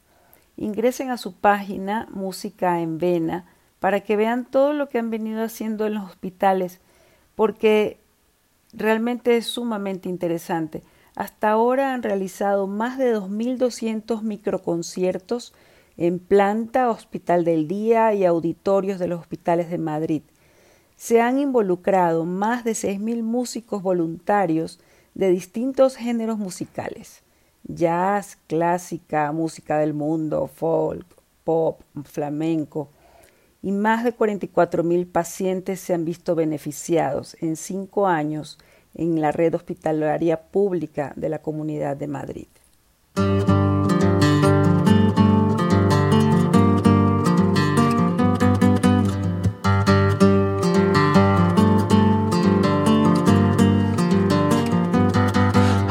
Ingresen 0.57 1.11
a 1.11 1.17
su 1.19 1.35
página 1.35 2.09
Música 2.11 2.81
en 2.81 2.99
Vena 2.99 3.47
para 3.79 4.01
que 4.01 4.17
vean 4.17 4.47
todo 4.47 4.73
lo 4.73 4.89
que 4.89 4.99
han 4.99 5.11
venido 5.11 5.45
haciendo 5.45 5.87
en 5.87 5.95
los 5.95 6.11
hospitales, 6.11 6.81
porque 7.35 8.01
realmente 8.73 9.37
es 9.37 9.47
sumamente 9.47 10.09
interesante. 10.09 10.83
Hasta 11.16 11.51
ahora 11.51 11.92
han 11.92 12.03
realizado 12.03 12.66
más 12.66 12.99
de 12.99 13.16
2.200 13.16 14.23
microconciertos 14.23 15.53
en 15.96 16.18
planta, 16.18 16.90
hospital 16.90 17.44
del 17.44 17.68
día 17.68 18.14
y 18.14 18.25
auditorios 18.25 18.99
de 18.99 19.09
los 19.09 19.20
hospitales 19.20 19.70
de 19.70 19.79
Madrid. 19.79 20.23
Se 20.96 21.20
han 21.20 21.38
involucrado 21.38 22.25
más 22.25 22.64
de 22.64 22.73
6.000 22.73 23.23
músicos 23.23 23.83
voluntarios 23.83 24.81
de 25.14 25.31
distintos 25.31 25.96
géneros 25.96 26.38
musicales, 26.38 27.23
jazz, 27.64 28.38
clásica, 28.46 29.33
música 29.33 29.79
del 29.79 29.92
mundo, 29.92 30.46
folk, 30.46 31.07
pop, 31.44 31.81
flamenco, 32.05 32.88
y 33.62 33.73
más 33.73 34.05
de 34.05 34.12
44 34.12 34.83
mil 34.83 35.07
pacientes 35.07 35.81
se 35.81 35.92
han 35.92 36.05
visto 36.05 36.35
beneficiados 36.35 37.37
en 37.40 37.57
cinco 37.57 38.07
años 38.07 38.59
en 38.94 39.20
la 39.20 39.33
red 39.33 39.55
hospitalaria 39.55 40.40
pública 40.40 41.12
de 41.16 41.29
la 41.29 41.38
Comunidad 41.40 41.96
de 41.96 42.07
Madrid. 42.07 42.48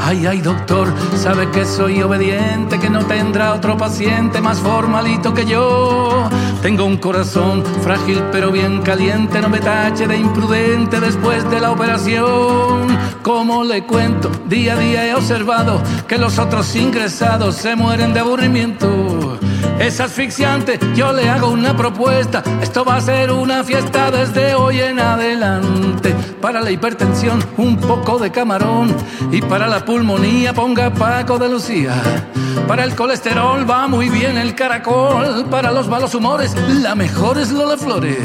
Ay, 0.09 0.25
ay, 0.25 0.41
doctor, 0.41 0.91
sabe 1.15 1.51
que 1.51 1.63
soy 1.65 2.01
obediente, 2.01 2.79
que 2.79 2.89
no 2.89 3.05
tendrá 3.05 3.53
otro 3.53 3.77
paciente 3.77 4.41
más 4.41 4.59
formalito 4.59 5.35
que 5.35 5.45
yo. 5.45 6.27
Tengo 6.61 6.83
un 6.83 6.97
corazón 6.97 7.63
frágil 7.81 8.21
pero 8.33 8.51
bien 8.51 8.81
caliente, 8.81 9.39
no 9.39 9.47
me 9.47 9.59
tache 9.59 10.07
de 10.07 10.17
imprudente 10.17 10.99
después 10.99 11.49
de 11.49 11.61
la 11.61 11.71
operación. 11.71 12.97
Como 13.23 13.63
le 13.63 13.83
cuento, 13.85 14.29
día 14.47 14.73
a 14.73 14.79
día 14.79 15.07
he 15.07 15.15
observado 15.15 15.81
que 16.07 16.17
los 16.17 16.37
otros 16.37 16.75
ingresados 16.75 17.55
se 17.55 17.75
mueren 17.75 18.13
de 18.13 18.19
aburrimiento. 18.19 19.39
Es 19.79 19.99
asfixiante, 19.99 20.79
yo 20.95 21.13
le 21.13 21.29
hago 21.29 21.47
una 21.49 21.75
propuesta. 21.75 22.43
Esto 22.61 22.83
va 22.83 22.97
a 22.97 23.01
ser 23.01 23.31
una 23.31 23.63
fiesta 23.63 24.11
desde 24.11 24.53
hoy 24.55 24.81
en 24.81 24.99
adelante. 24.99 26.13
Para 26.41 26.61
la 26.61 26.71
hipertensión, 26.71 27.43
un 27.57 27.77
poco 27.77 28.19
de 28.19 28.31
camarón. 28.31 28.95
Y 29.31 29.41
para 29.41 29.67
la 29.67 29.85
pulmonía, 29.85 30.53
ponga 30.53 30.93
Paco 30.93 31.37
de 31.39 31.49
Lucía. 31.49 31.93
Para 32.67 32.83
el 32.83 32.95
colesterol 32.95 33.69
va 33.69 33.87
muy 33.87 34.09
bien 34.09 34.37
el 34.37 34.53
caracol. 34.53 35.45
Para 35.49 35.71
los 35.71 35.87
malos 35.87 36.13
humores, 36.13 36.55
la 36.67 36.93
mejor 36.93 37.37
es 37.37 37.51
Lola 37.51 37.77
Flores. 37.77 38.19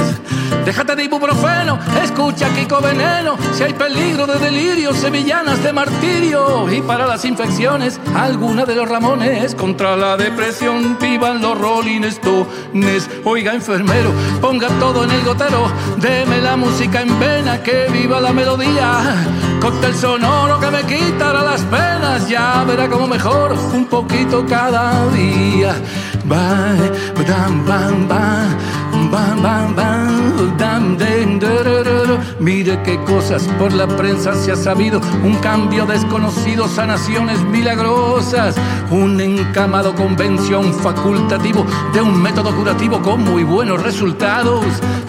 Déjate 0.64 0.96
de 0.96 1.04
ibuprofeno, 1.04 1.78
escucha 2.02 2.48
Kiko 2.54 2.80
Veneno. 2.80 3.36
Si 3.52 3.62
hay 3.62 3.74
peligro 3.74 4.26
de 4.26 4.38
delirio, 4.38 4.94
sevillanas 4.94 5.62
de 5.62 5.72
martirio. 5.72 6.70
Y 6.72 6.80
para 6.80 7.06
las 7.06 7.24
infecciones, 7.24 8.00
alguna 8.14 8.64
de 8.64 8.74
los 8.74 8.88
Ramones. 8.88 9.54
Contra 9.54 9.96
la 9.96 10.16
depresión, 10.16 10.96
vivan 11.24 11.40
los 11.40 11.58
Rolling 11.58 12.04
Stones. 12.04 13.08
Oiga, 13.24 13.54
enfermero, 13.54 14.10
ponga 14.40 14.68
todo 14.78 15.04
en 15.04 15.10
el 15.10 15.24
gotero. 15.24 15.70
Deme 15.98 16.40
la 16.40 16.56
música 16.56 17.00
en 17.00 17.18
vena, 17.18 17.62
que 17.62 17.86
viva 17.90 18.20
la 18.20 18.32
melodía. 18.32 19.00
Cóctel 19.60 19.94
sonoro 19.94 20.60
que 20.60 20.70
me 20.70 20.82
quitará 20.82 21.42
las 21.42 21.62
penas. 21.62 22.28
Ya 22.28 22.64
verá 22.64 22.88
como 22.88 23.06
mejor 23.06 23.52
un 23.72 23.86
poquito 23.86 24.44
cada 24.46 25.08
día. 25.12 25.74
Bye, 26.24 27.24
bam, 27.26 27.64
bam, 27.66 28.08
bam. 28.08 28.58
Bam, 29.10 29.42
bam, 29.42 29.74
bam, 29.74 30.56
dam, 30.58 30.96
den, 30.96 31.38
Mire 32.40 32.80
qué 32.82 32.98
cosas 33.04 33.44
por 33.58 33.72
la 33.72 33.86
prensa 33.86 34.34
se 34.34 34.52
ha 34.52 34.56
sabido. 34.56 35.00
Un 35.22 35.36
cambio 35.36 35.86
desconocido, 35.86 36.68
sanaciones 36.68 37.40
milagrosas. 37.42 38.56
Un 38.90 39.20
encamado 39.20 39.94
convención 39.94 40.72
facultativo 40.74 41.66
de 41.92 42.02
un 42.02 42.20
método 42.20 42.54
curativo 42.54 43.00
con 43.02 43.24
muy 43.24 43.44
buenos 43.44 43.82
resultados. 43.82 44.64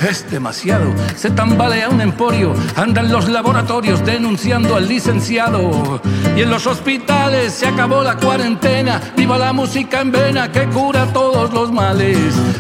Es 0.08 0.30
demasiado. 0.30 0.94
Se 1.16 1.30
tambalea 1.30 1.90
un 1.90 2.02
emporio. 2.02 2.54
Andan 2.76 3.12
los 3.12 3.28
laboratorios 3.30 4.06
denunciando 4.06 4.76
al 4.76 4.88
licenciado. 4.88 6.02
Y 6.36 6.42
en 6.42 6.50
los 6.50 6.68
hospitales 6.68 7.54
se 7.54 7.68
acabó 7.68 8.04
la 8.04 8.18
cuarentena. 8.18 9.02
Viva 9.16 9.38
la 9.38 9.54
música 9.54 10.02
en 10.02 10.12
vena 10.12 10.52
que 10.52 10.68
cura 10.68 11.06
todos 11.14 11.54
los 11.54 11.72
males. 11.72 12.18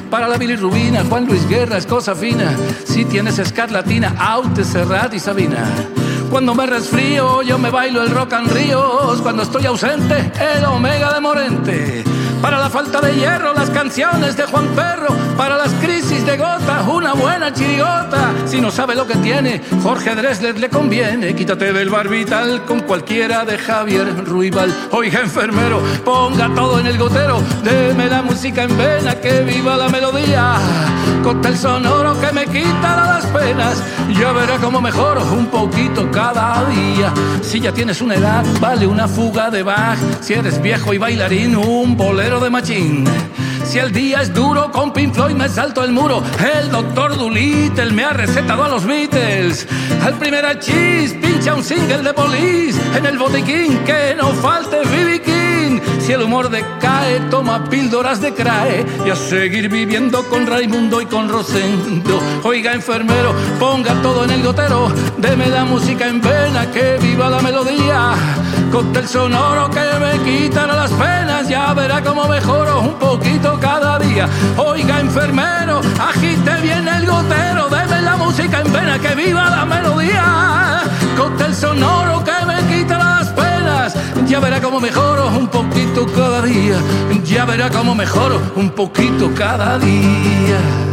Para 0.09 0.27
la 0.27 0.37
bilirrubina, 0.37 1.03
Juan 1.09 1.25
Luis 1.25 1.47
Guerra 1.47 1.77
es 1.77 1.85
cosa 1.85 2.15
fina. 2.15 2.55
Si 2.85 3.05
tienes 3.05 3.39
escarlatina, 3.39 4.15
Aute, 4.35 4.65
Serrat 4.65 5.13
y 5.13 5.19
Sabina. 5.19 5.63
Cuando 6.29 6.53
me 6.53 6.65
resfrío, 6.65 7.41
yo 7.41 7.57
me 7.57 7.69
bailo 7.69 8.03
el 8.03 8.09
rock 8.09 8.33
and 8.33 8.51
ríos. 8.51 9.21
Cuando 9.21 9.43
estoy 9.43 9.65
ausente, 9.65 10.29
el 10.57 10.65
omega 10.65 11.13
de 11.13 11.21
Morente. 11.21 12.14
Para 12.45 12.59
la 12.59 12.69
falta 12.69 13.01
de 13.01 13.15
hierro, 13.15 13.53
las 13.55 13.71
canciones 13.71 14.37
de 14.37 14.43
Juan 14.43 14.67
Perro. 14.75 15.07
Para 15.35 15.57
las 15.57 15.73
crisis 15.81 16.23
de 16.27 16.37
gota, 16.37 16.85
una 16.87 17.13
buena 17.13 17.51
chirigota. 17.51 18.35
Si 18.45 18.61
no 18.61 18.69
sabe 18.69 18.93
lo 18.93 19.07
que 19.07 19.15
tiene, 19.15 19.63
Jorge 19.81 20.13
Dresler 20.13 20.59
le 20.59 20.69
conviene. 20.69 21.33
Quítate 21.33 21.73
del 21.73 21.89
barbital 21.89 22.63
con 22.65 22.81
cualquiera 22.81 23.45
de 23.45 23.57
Javier 23.57 24.23
Ruibal. 24.25 24.71
Oiga, 24.91 25.21
enfermero, 25.21 25.81
ponga 26.03 26.53
todo 26.53 26.79
en 26.79 26.85
el 26.85 26.99
gotero. 26.99 27.41
Deme 27.63 28.05
la 28.05 28.21
música 28.21 28.61
en 28.61 28.77
vena, 28.77 29.15
que 29.15 29.41
viva 29.41 29.75
la 29.75 29.89
melodía. 29.89 30.57
Cóctel 31.23 31.57
sonoro 31.57 32.15
que 32.21 32.31
me 32.31 32.45
quitará 32.45 33.07
las 33.07 33.25
penas. 33.25 33.81
Ya 34.13 34.31
verá 34.33 34.57
cómo 34.59 34.79
mejoro 34.79 35.23
un 35.33 35.47
poquito 35.47 36.11
cada 36.11 36.63
día. 36.65 37.11
Si 37.41 37.59
ya 37.59 37.71
tienes 37.71 38.01
una 38.01 38.13
edad, 38.13 38.45
vale 38.61 38.85
una 38.85 39.07
fuga 39.07 39.49
de 39.49 39.63
Bach. 39.63 39.97
Si 40.21 40.33
eres 40.33 40.61
viejo 40.61 40.93
y 40.93 40.99
bailarín, 40.99 41.55
un 41.55 41.97
bolero 41.97 42.34
de 42.39 42.49
machín. 42.49 43.05
Si 43.65 43.79
el 43.79 43.91
día 43.91 44.21
es 44.21 44.33
duro, 44.33 44.71
con 44.71 44.93
Pink 44.93 45.13
Floyd 45.13 45.33
me 45.33 45.49
salto 45.49 45.83
el 45.83 45.91
muro. 45.91 46.23
El 46.39 46.69
doctor 46.69 47.17
Dolittle 47.17 47.91
me 47.91 48.03
ha 48.03 48.13
recetado 48.13 48.63
a 48.63 48.69
los 48.69 48.85
Beatles. 48.85 49.67
Al 50.03 50.13
primer 50.15 50.45
achis, 50.45 51.13
pincha 51.13 51.55
un 51.55 51.63
single 51.63 52.03
de 52.03 52.13
Police. 52.13 52.79
En 52.95 53.05
el 53.05 53.17
botiquín, 53.17 53.79
que 53.85 54.15
no 54.15 54.29
falte 54.33 54.77
B.B. 54.77 55.21
King. 55.21 55.79
Si 55.99 56.11
el 56.11 56.21
humor 56.21 56.49
decae, 56.49 57.19
toma 57.31 57.67
píldoras 57.69 58.21
de 58.21 58.33
crae. 58.33 58.85
Y 59.05 59.09
a 59.09 59.15
seguir 59.15 59.69
viviendo 59.69 60.23
con 60.29 60.45
Raimundo 60.45 61.01
y 61.01 61.05
con 61.07 61.27
Rosendo. 61.27 62.21
Oiga, 62.43 62.73
enfermero, 62.73 63.33
ponga 63.59 63.93
todo 64.01 64.25
en 64.25 64.31
el 64.31 64.43
gotero. 64.43 64.91
Deme 65.17 65.47
la 65.47 65.65
música 65.65 66.07
en 66.07 66.21
vena, 66.21 66.71
que 66.71 66.97
viva 67.01 67.29
la 67.29 67.41
melodía. 67.41 68.13
cóctel 68.71 69.07
sonoro 69.07 69.69
que 69.71 69.81
me 69.99 70.23
quitará 70.23 70.75
ya 70.75 70.84
verá 71.87 72.01
cómo 72.01 72.27
mejoro 72.27 72.81
un 72.81 72.93
poquito 72.95 73.59
cada 73.59 73.99
día. 73.99 74.27
Oiga, 74.57 74.99
enfermero, 74.99 75.81
agite 75.99 76.61
bien 76.61 76.87
el 76.87 77.05
gotero, 77.05 77.69
deme 77.69 78.01
la 78.01 78.15
música 78.17 78.61
en 78.61 78.71
pena, 78.71 78.97
que 78.97 79.13
viva 79.13 79.49
la 79.51 79.65
melodía. 79.65 80.81
Cóctel 81.15 81.53
sonoro 81.53 82.23
que 82.23 82.45
me 82.47 82.57
quita 82.71 82.97
las 82.97 83.27
penas, 83.29 83.95
ya 84.27 84.39
verá 84.39 84.59
cómo 84.59 84.79
mejoro 84.79 85.27
un 85.27 85.47
poquito 85.47 86.07
cada 86.15 86.41
día, 86.41 86.77
ya 87.23 87.45
verá 87.45 87.69
cómo 87.69 87.93
mejoro 87.93 88.41
un 88.55 88.71
poquito 88.71 89.31
cada 89.35 89.77
día. 89.77 90.84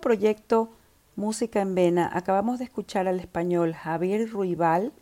Proyecto 0.00 0.70
Música 1.16 1.62
en 1.62 1.74
Vena, 1.74 2.10
acabamos 2.12 2.58
de 2.58 2.64
escuchar 2.64 3.08
al 3.08 3.20
español 3.20 3.72
Javier 3.72 4.30
Ruibal 4.30 4.92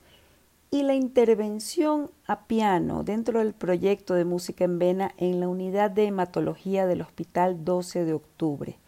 y 0.70 0.82
la 0.82 0.94
intervención 0.94 2.10
a 2.26 2.46
piano 2.46 3.02
dentro 3.02 3.40
del 3.40 3.52
proyecto 3.52 4.14
de 4.14 4.24
Música 4.24 4.64
en 4.64 4.78
Vena 4.78 5.12
en 5.16 5.40
la 5.40 5.48
unidad 5.48 5.90
de 5.90 6.04
hematología 6.04 6.86
del 6.86 7.00
Hospital 7.00 7.64
12 7.64 8.04
de 8.04 8.12
Octubre. 8.12 8.78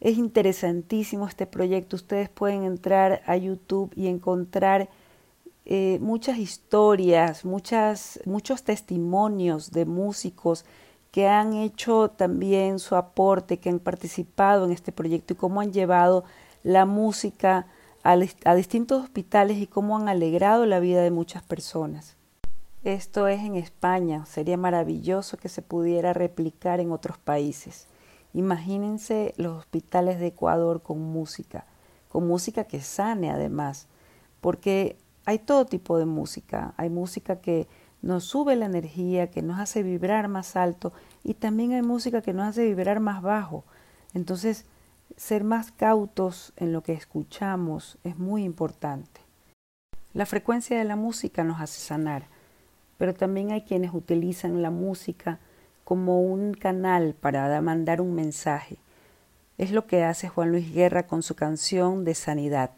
Es 0.00 0.18
interesantísimo 0.18 1.26
este 1.26 1.46
proyecto. 1.46 1.96
Ustedes 1.96 2.28
pueden 2.28 2.64
entrar 2.64 3.22
a 3.26 3.36
YouTube 3.36 3.92
y 3.96 4.08
encontrar 4.08 4.88
eh, 5.66 5.98
muchas 6.00 6.38
historias, 6.38 7.44
muchos 7.44 8.62
testimonios 8.64 9.70
de 9.70 9.86
músicos 9.86 10.64
que 11.14 11.28
han 11.28 11.52
hecho 11.52 12.08
también 12.08 12.80
su 12.80 12.96
aporte, 12.96 13.58
que 13.58 13.68
han 13.68 13.78
participado 13.78 14.64
en 14.64 14.72
este 14.72 14.90
proyecto 14.90 15.32
y 15.32 15.36
cómo 15.36 15.60
han 15.60 15.72
llevado 15.72 16.24
la 16.64 16.86
música 16.86 17.68
a, 18.02 18.16
distintos 18.56 19.04
hospitales 19.04 19.58
y 19.58 19.68
cómo 19.68 19.96
han 19.96 20.08
alegrado 20.08 20.66
la 20.66 20.80
vida 20.80 21.02
de 21.02 21.12
muchas 21.12 21.44
personas. 21.44 22.16
Esto 22.82 23.28
es 23.28 23.42
en 23.42 23.54
España, 23.54 24.26
sería 24.26 24.56
maravilloso 24.56 25.36
que 25.36 25.48
se 25.48 25.62
pudiera 25.62 26.14
replicar 26.14 26.80
en 26.80 26.90
otros 26.90 27.16
países. 27.16 27.86
Imagínense 28.32 29.34
los 29.36 29.56
hospitales 29.56 30.18
de 30.18 30.26
Ecuador 30.26 30.82
con 30.82 31.00
música, 31.00 31.64
con 32.08 32.26
música 32.26 32.64
que 32.64 32.80
sane 32.80 33.30
además, 33.30 33.86
porque 34.40 34.96
hay 35.26 35.38
todo 35.38 35.64
tipo 35.64 35.96
de 35.96 36.06
música, 36.06 36.74
hay 36.76 36.90
música 36.90 37.36
que 37.36 37.68
nos 38.04 38.24
sube 38.24 38.54
la 38.54 38.66
energía, 38.66 39.30
que 39.30 39.40
nos 39.40 39.58
hace 39.58 39.82
vibrar 39.82 40.28
más 40.28 40.56
alto 40.56 40.92
y 41.22 41.34
también 41.34 41.72
hay 41.72 41.80
música 41.80 42.20
que 42.20 42.34
nos 42.34 42.48
hace 42.48 42.66
vibrar 42.66 43.00
más 43.00 43.22
bajo. 43.22 43.64
Entonces, 44.12 44.66
ser 45.16 45.42
más 45.42 45.72
cautos 45.72 46.52
en 46.56 46.72
lo 46.72 46.82
que 46.82 46.92
escuchamos 46.92 47.96
es 48.04 48.18
muy 48.18 48.44
importante. 48.44 49.22
La 50.12 50.26
frecuencia 50.26 50.78
de 50.78 50.84
la 50.84 50.96
música 50.96 51.44
nos 51.44 51.60
hace 51.62 51.80
sanar, 51.80 52.26
pero 52.98 53.14
también 53.14 53.52
hay 53.52 53.62
quienes 53.62 53.94
utilizan 53.94 54.60
la 54.60 54.70
música 54.70 55.38
como 55.82 56.20
un 56.20 56.52
canal 56.52 57.14
para 57.18 57.58
mandar 57.62 58.02
un 58.02 58.14
mensaje. 58.14 58.76
Es 59.56 59.70
lo 59.70 59.86
que 59.86 60.04
hace 60.04 60.28
Juan 60.28 60.50
Luis 60.50 60.74
Guerra 60.74 61.06
con 61.06 61.22
su 61.22 61.34
canción 61.34 62.04
de 62.04 62.14
sanidad. 62.14 62.70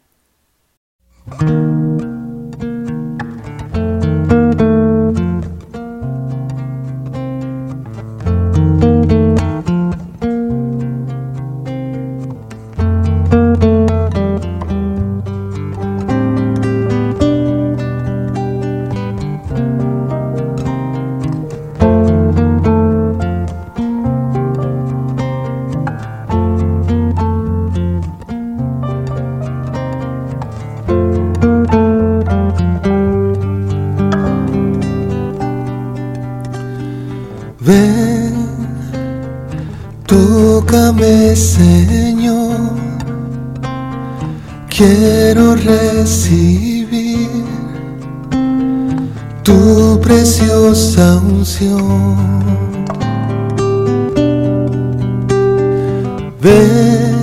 Recibir 46.07 47.43
tu 49.43 49.99
preciosa 50.01 51.17
unción. 51.17 52.15
Ven, 56.41 57.17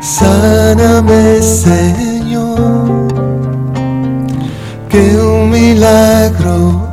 sáname, 0.00 1.40
Señor, 1.40 3.06
que 4.88 5.02
un 5.16 5.50
milagro 5.50 6.88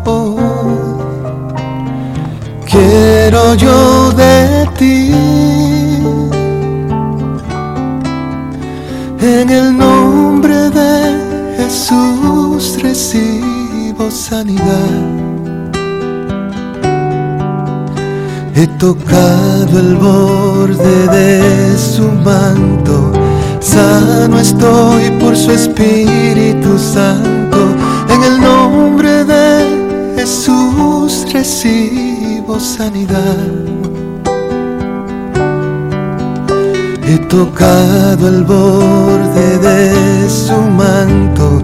quiero 2.71 3.55
yo 3.55 4.11
de 4.11 4.69
ti. 4.77 5.11
En 9.21 9.49
el 9.49 9.73
lejanía. 14.43 14.79
He 18.55 18.67
tocado 18.79 19.79
el 19.79 19.95
borde 19.95 21.07
de 21.07 21.77
su 21.77 22.03
manto, 22.03 23.11
sano 23.59 24.39
estoy 24.39 25.11
por 25.19 25.35
su 25.35 25.51
Espíritu 25.51 26.77
Santo. 26.77 27.57
En 28.09 28.23
el 28.23 28.41
nombre 28.41 29.25
de 29.25 30.15
Jesús 30.17 31.25
recibo 31.33 32.59
sanidad. 32.59 33.37
He 37.07 37.17
tocado 37.27 38.27
el 38.27 38.43
borde 38.43 39.59
de 39.59 40.29
su 40.29 40.59
manto 40.71 41.61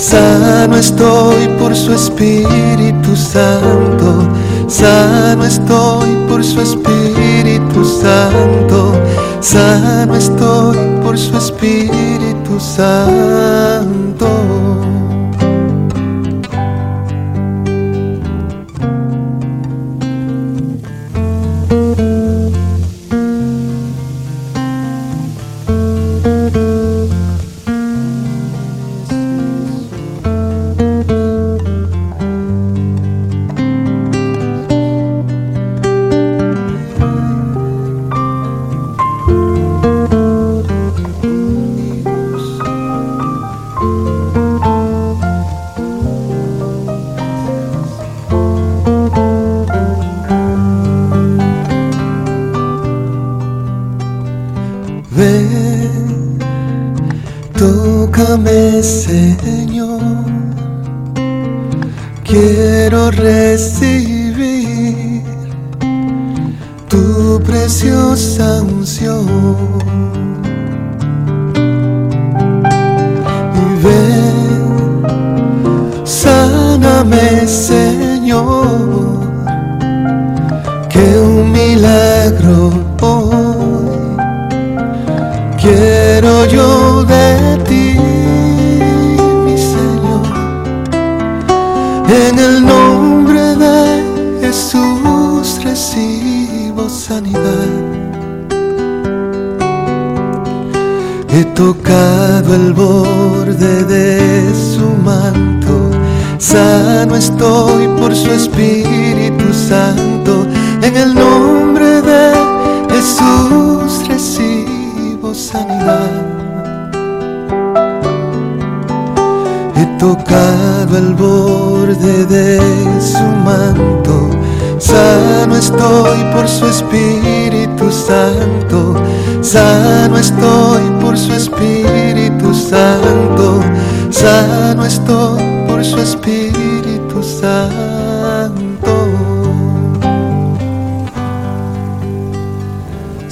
sano 0.00 0.76
estoy 0.76 1.46
por 1.58 1.76
su 1.76 1.92
Espíritu 1.92 3.14
Santo, 3.14 4.26
sano 4.66 5.44
estoy 5.44 6.08
por 6.26 6.42
su 6.42 6.60
Espíritu 6.62 7.84
Santo, 7.84 8.94
sano 9.40 10.16
estoy 10.16 10.78
por 11.02 11.18
su 11.18 11.36
Espíritu 11.36 12.58
Santo. 12.58 14.09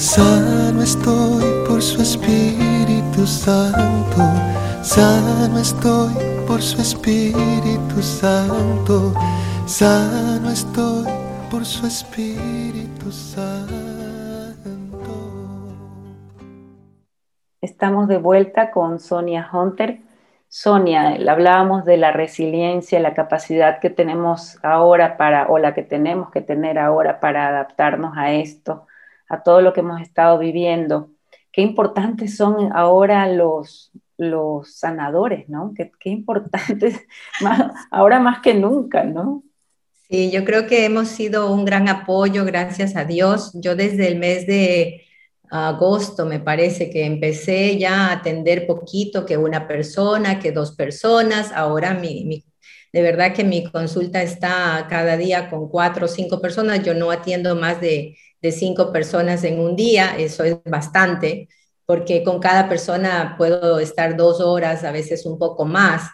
Sano 0.09 0.81
estoy 0.83 1.45
por 1.69 1.83
su 1.83 2.01
Espíritu 2.01 3.27
Santo, 3.27 4.23
sano 4.81 5.59
estoy 5.59 6.15
por 6.47 6.63
su 6.63 6.81
Espíritu 6.81 8.01
Santo, 8.01 9.13
sano 9.67 10.49
estoy 10.49 11.13
por 11.51 11.63
su 11.67 11.87
Espíritu 11.87 13.13
Santo. 13.13 13.69
Estamos 17.61 18.09
de 18.09 18.17
vuelta 18.17 18.71
con 18.71 19.01
Sonia 19.01 19.47
Hunter. 19.53 20.01
Sonia, 20.49 21.19
hablábamos 21.31 21.85
de 21.85 21.99
la 21.99 22.13
resiliencia, 22.13 22.99
la 22.99 23.13
capacidad 23.13 23.79
que 23.79 23.91
tenemos 23.91 24.59
ahora 24.65 25.19
para, 25.19 25.49
o 25.49 25.59
la 25.59 25.75
que 25.75 25.83
tenemos 25.83 26.31
que 26.31 26.41
tener 26.41 26.79
ahora 26.79 27.21
para 27.21 27.49
adaptarnos 27.49 28.17
a 28.17 28.33
esto, 28.33 28.87
a 29.29 29.43
todo 29.43 29.61
lo 29.61 29.73
que 29.73 29.81
hemos 29.81 30.01
estado 30.01 30.39
viviendo. 30.39 31.11
Qué 31.53 31.63
importantes 31.63 32.37
son 32.37 32.73
ahora 32.73 33.27
los, 33.31 33.91
los 34.17 34.75
sanadores, 34.75 35.49
¿no? 35.49 35.73
Qué, 35.77 35.91
qué 35.99 36.11
importantes, 36.11 37.01
ahora 37.91 38.21
más 38.21 38.41
que 38.41 38.55
nunca, 38.55 39.05
¿no? 39.05 39.43
Sí, 40.09 40.31
yo 40.31 40.45
creo 40.45 40.67
que 40.67 40.85
hemos 40.87 41.09
sido 41.09 41.53
un 41.53 41.65
gran 41.65 41.89
apoyo, 41.89 42.45
gracias 42.47 42.97
a 42.97 43.05
Dios. 43.05 43.51
Yo 43.55 43.77
desde 43.77 44.09
el 44.09 44.19
mes 44.19 44.47
de 44.47 45.03
agosto, 45.51 46.25
me 46.25 46.41
parece 46.41 46.91
que 46.91 47.05
empecé 47.05 47.79
ya 47.79 48.07
a 48.07 48.13
atender 48.13 48.67
poquito, 48.67 49.27
que 49.27 49.37
una 49.37 49.69
persona, 49.69 50.39
que 50.39 50.53
dos 50.53 50.73
personas. 50.75 51.53
Ahora 51.53 51.93
mi, 51.93 52.45
de 52.93 53.03
verdad 53.03 53.35
que 53.35 53.45
mi 53.45 53.65
consulta 53.65 54.23
está 54.23 54.87
cada 54.89 55.17
día 55.19 55.51
con 55.51 55.69
cuatro 55.69 56.07
o 56.07 56.09
cinco 56.09 56.41
personas. 56.41 56.83
Yo 56.83 56.95
no 56.95 57.11
atiendo 57.11 57.55
más 57.55 57.81
de, 57.81 58.17
de 58.41 58.53
cinco 58.53 58.93
personas 58.93 59.45
en 59.45 59.59
un 59.61 59.77
día, 59.77 60.17
eso 60.19 60.45
es 60.45 60.59
bastante, 60.65 61.49
porque 61.87 62.23
con 62.23 62.39
cada 62.41 62.69
persona 62.69 63.35
puedo 63.39 63.79
estar 63.81 64.17
dos 64.17 64.41
horas, 64.41 64.85
a 64.85 64.93
veces 64.93 65.27
un 65.27 65.39
poco 65.39 65.65
más. 65.65 66.11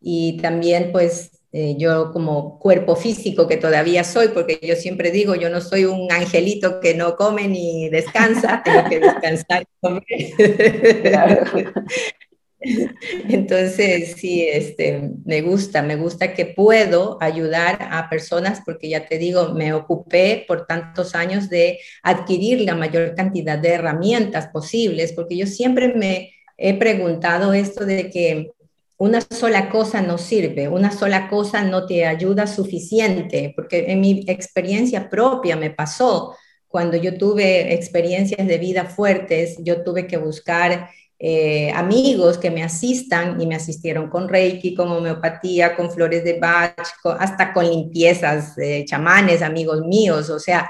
Y 0.00 0.38
también 0.38 0.90
pues 0.92 1.30
eh, 1.52 1.76
yo 1.78 2.12
como 2.12 2.58
cuerpo 2.58 2.96
físico 2.96 3.46
que 3.46 3.56
todavía 3.58 4.04
soy, 4.04 4.28
porque 4.28 4.58
yo 4.62 4.74
siempre 4.74 5.10
digo, 5.10 5.34
yo 5.34 5.50
no 5.50 5.60
soy 5.60 5.84
un 5.84 6.10
angelito 6.10 6.80
que 6.80 6.94
no 6.94 7.14
come 7.16 7.46
ni 7.46 7.88
descansa, 7.90 8.62
tengo 8.64 8.88
que 8.88 9.00
descansar 9.00 9.62
y 9.62 9.66
comer. 9.80 11.02
Claro. 11.02 11.44
Entonces, 13.28 14.14
sí, 14.16 14.46
este, 14.48 15.10
me 15.24 15.42
gusta, 15.42 15.82
me 15.82 15.96
gusta 15.96 16.34
que 16.34 16.46
puedo 16.46 17.18
ayudar 17.20 17.78
a 17.90 18.08
personas 18.08 18.62
porque 18.64 18.88
ya 18.88 19.06
te 19.06 19.18
digo, 19.18 19.54
me 19.54 19.72
ocupé 19.72 20.44
por 20.46 20.66
tantos 20.66 21.14
años 21.14 21.48
de 21.48 21.78
adquirir 22.02 22.60
la 22.62 22.74
mayor 22.74 23.14
cantidad 23.14 23.58
de 23.58 23.70
herramientas 23.70 24.48
posibles, 24.48 25.12
porque 25.12 25.36
yo 25.36 25.46
siempre 25.46 25.94
me 25.94 26.32
he 26.56 26.74
preguntado 26.74 27.52
esto 27.52 27.84
de 27.84 28.10
que 28.10 28.52
una 28.96 29.20
sola 29.20 29.68
cosa 29.68 30.00
no 30.00 30.16
sirve, 30.16 30.68
una 30.68 30.92
sola 30.92 31.28
cosa 31.28 31.64
no 31.64 31.86
te 31.86 32.06
ayuda 32.06 32.46
suficiente, 32.46 33.52
porque 33.56 33.86
en 33.88 34.00
mi 34.00 34.24
experiencia 34.28 35.10
propia 35.10 35.56
me 35.56 35.70
pasó, 35.70 36.36
cuando 36.68 36.96
yo 36.96 37.18
tuve 37.18 37.74
experiencias 37.74 38.46
de 38.46 38.58
vida 38.58 38.86
fuertes, 38.86 39.56
yo 39.62 39.82
tuve 39.82 40.06
que 40.06 40.16
buscar 40.16 40.88
eh, 41.24 41.70
amigos 41.70 42.36
que 42.36 42.50
me 42.50 42.64
asistan 42.64 43.40
y 43.40 43.46
me 43.46 43.54
asistieron 43.54 44.10
con 44.10 44.28
Reiki, 44.28 44.74
con 44.74 44.90
homeopatía, 44.90 45.76
con 45.76 45.88
flores 45.88 46.24
de 46.24 46.40
Bach, 46.40 46.74
hasta 47.18 47.52
con 47.52 47.64
limpiezas, 47.68 48.56
chamanes, 48.86 49.40
amigos 49.40 49.82
míos, 49.86 50.28
o 50.30 50.40
sea, 50.40 50.68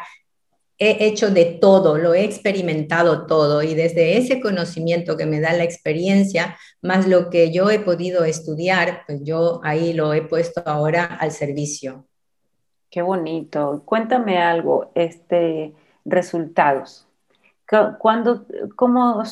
he 0.85 1.07
hecho 1.07 1.31
de 1.31 1.45
todo, 1.45 1.97
lo 1.97 2.13
he 2.13 2.25
experimentado 2.25 3.27
todo 3.27 3.63
y 3.63 3.75
desde 3.75 4.19
ese 4.19 4.41
conocimiento 4.41 5.17
que 5.17 5.27
me 5.27 5.41
da 5.41 5.53
la 5.53 5.63
experiencia, 5.63 6.57
más 6.81 7.07
lo 7.07 7.31
que 7.31 7.53
yo 7.53 7.71
he 7.71 7.79
podido 7.79 8.25
estudiar, 8.25 9.05
pues 9.07 9.21
yo 9.23 9.61
ahí 9.63 9.93
lo 9.93 10.13
he 10.13 10.23
puesto 10.23 10.61
ahora 10.67 11.05
al 11.05 11.31
servicio. 11.31 12.07
Qué 12.91 13.01
bonito. 13.01 13.83
Cuéntame 13.85 14.39
algo, 14.39 14.91
este, 14.95 15.73
resultados. 16.05 17.07
¿Cuándo, 17.99 18.45
cómo, 18.77 19.23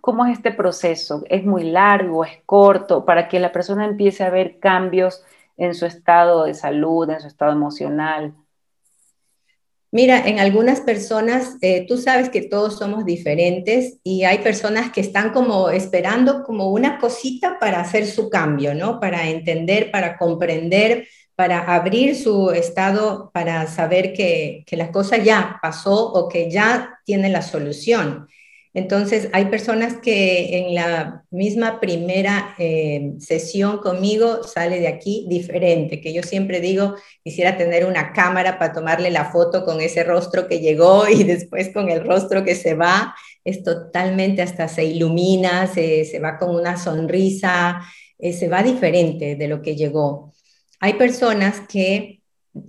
¿Cómo 0.00 0.26
es 0.26 0.38
este 0.38 0.52
proceso? 0.52 1.24
¿Es 1.28 1.44
muy 1.44 1.64
largo, 1.64 2.24
es 2.24 2.38
corto, 2.46 3.04
para 3.04 3.28
que 3.28 3.40
la 3.40 3.50
persona 3.50 3.84
empiece 3.84 4.22
a 4.22 4.30
ver 4.30 4.58
cambios 4.60 5.24
en 5.56 5.74
su 5.74 5.84
estado 5.84 6.44
de 6.44 6.54
salud, 6.54 7.10
en 7.10 7.20
su 7.20 7.26
estado 7.26 7.52
emocional? 7.52 8.34
Mira, 9.90 10.28
en 10.28 10.38
algunas 10.38 10.80
personas, 10.82 11.56
eh, 11.60 11.86
tú 11.88 11.96
sabes 11.96 12.28
que 12.28 12.42
todos 12.42 12.78
somos 12.78 13.04
diferentes 13.04 13.98
y 14.04 14.24
hay 14.24 14.38
personas 14.38 14.92
que 14.92 15.00
están 15.00 15.32
como 15.32 15.70
esperando 15.70 16.44
como 16.44 16.70
una 16.70 16.98
cosita 16.98 17.58
para 17.58 17.80
hacer 17.80 18.06
su 18.06 18.28
cambio, 18.28 18.74
¿no? 18.74 19.00
Para 19.00 19.28
entender, 19.28 19.90
para 19.90 20.18
comprender, 20.18 21.08
para 21.34 21.60
abrir 21.74 22.16
su 22.16 22.50
estado, 22.50 23.30
para 23.32 23.66
saber 23.66 24.12
que, 24.12 24.62
que 24.66 24.76
la 24.76 24.92
cosa 24.92 25.16
ya 25.16 25.58
pasó 25.62 26.12
o 26.12 26.28
que 26.28 26.50
ya 26.50 26.97
tiene 27.08 27.30
la 27.30 27.40
solución. 27.40 28.28
Entonces, 28.74 29.30
hay 29.32 29.46
personas 29.46 29.94
que 29.96 30.58
en 30.58 30.74
la 30.74 31.24
misma 31.30 31.80
primera 31.80 32.54
eh, 32.58 33.14
sesión 33.18 33.78
conmigo 33.78 34.42
sale 34.44 34.78
de 34.78 34.88
aquí 34.88 35.24
diferente, 35.26 36.02
que 36.02 36.12
yo 36.12 36.22
siempre 36.22 36.60
digo, 36.60 36.96
quisiera 37.24 37.56
tener 37.56 37.86
una 37.86 38.12
cámara 38.12 38.58
para 38.58 38.74
tomarle 38.74 39.10
la 39.10 39.32
foto 39.32 39.64
con 39.64 39.80
ese 39.80 40.04
rostro 40.04 40.46
que 40.48 40.60
llegó 40.60 41.08
y 41.18 41.24
después 41.24 41.70
con 41.72 41.88
el 41.88 42.04
rostro 42.04 42.44
que 42.44 42.54
se 42.54 42.74
va, 42.74 43.14
es 43.42 43.62
totalmente 43.62 44.42
hasta 44.42 44.68
se 44.68 44.84
ilumina, 44.84 45.66
se, 45.66 46.04
se 46.04 46.18
va 46.18 46.36
con 46.36 46.54
una 46.54 46.76
sonrisa, 46.76 47.80
eh, 48.18 48.34
se 48.34 48.48
va 48.48 48.62
diferente 48.62 49.34
de 49.34 49.48
lo 49.48 49.62
que 49.62 49.76
llegó. 49.76 50.34
Hay 50.78 50.92
personas 50.94 51.62
que 51.68 52.17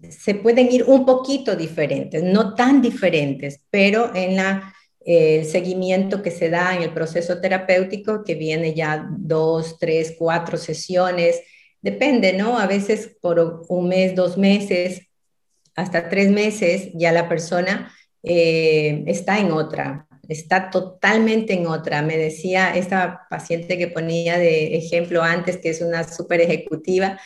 se 0.10 0.36
pueden 0.36 0.72
ir 0.72 0.84
un 0.84 1.06
poquito 1.06 1.56
diferentes, 1.56 2.24
no 2.24 2.54
tan 2.54 2.82
diferentes, 2.82 3.62
pero 3.70 4.14
en 4.16 4.36
la 4.36 4.74
el 5.10 5.46
seguimiento 5.46 6.22
que 6.22 6.30
se 6.30 6.50
da 6.50 6.76
en 6.76 6.84
el 6.84 6.94
proceso 6.94 7.40
terapéutico, 7.42 8.24
que 8.24 8.36
viene 8.36 8.74
ya 8.76 9.08
dos, 9.18 9.80
tres, 9.80 10.16
cuatro 10.18 10.58
sesiones, 10.58 11.42
depende, 11.82 12.34
¿no? 12.34 12.60
A 12.60 12.68
veces 12.68 13.18
por 13.22 13.66
un 13.70 13.88
mes, 13.88 14.14
dos 14.14 14.38
meses, 14.38 15.08
hasta 15.76 16.10
tres 16.10 16.30
meses, 16.30 16.90
ya 16.94 17.12
la 17.12 17.30
persona 17.30 17.92
eh, 18.22 19.04
está 19.08 19.40
en 19.40 19.52
otra, 19.52 20.08
está 20.28 20.70
totalmente 20.70 21.54
en 21.54 21.68
otra. 21.68 22.02
Me 22.02 22.18
decía 22.18 22.76
esta 22.76 23.22
paciente 23.30 23.78
que 23.78 23.88
ponía 23.88 24.38
de 24.38 24.76
ejemplo 24.78 25.24
antes, 25.24 25.58
que 25.58 25.70
es 25.70 25.82
una 25.82 26.08
súper 26.08 26.42
ejecutiva, 26.42 27.20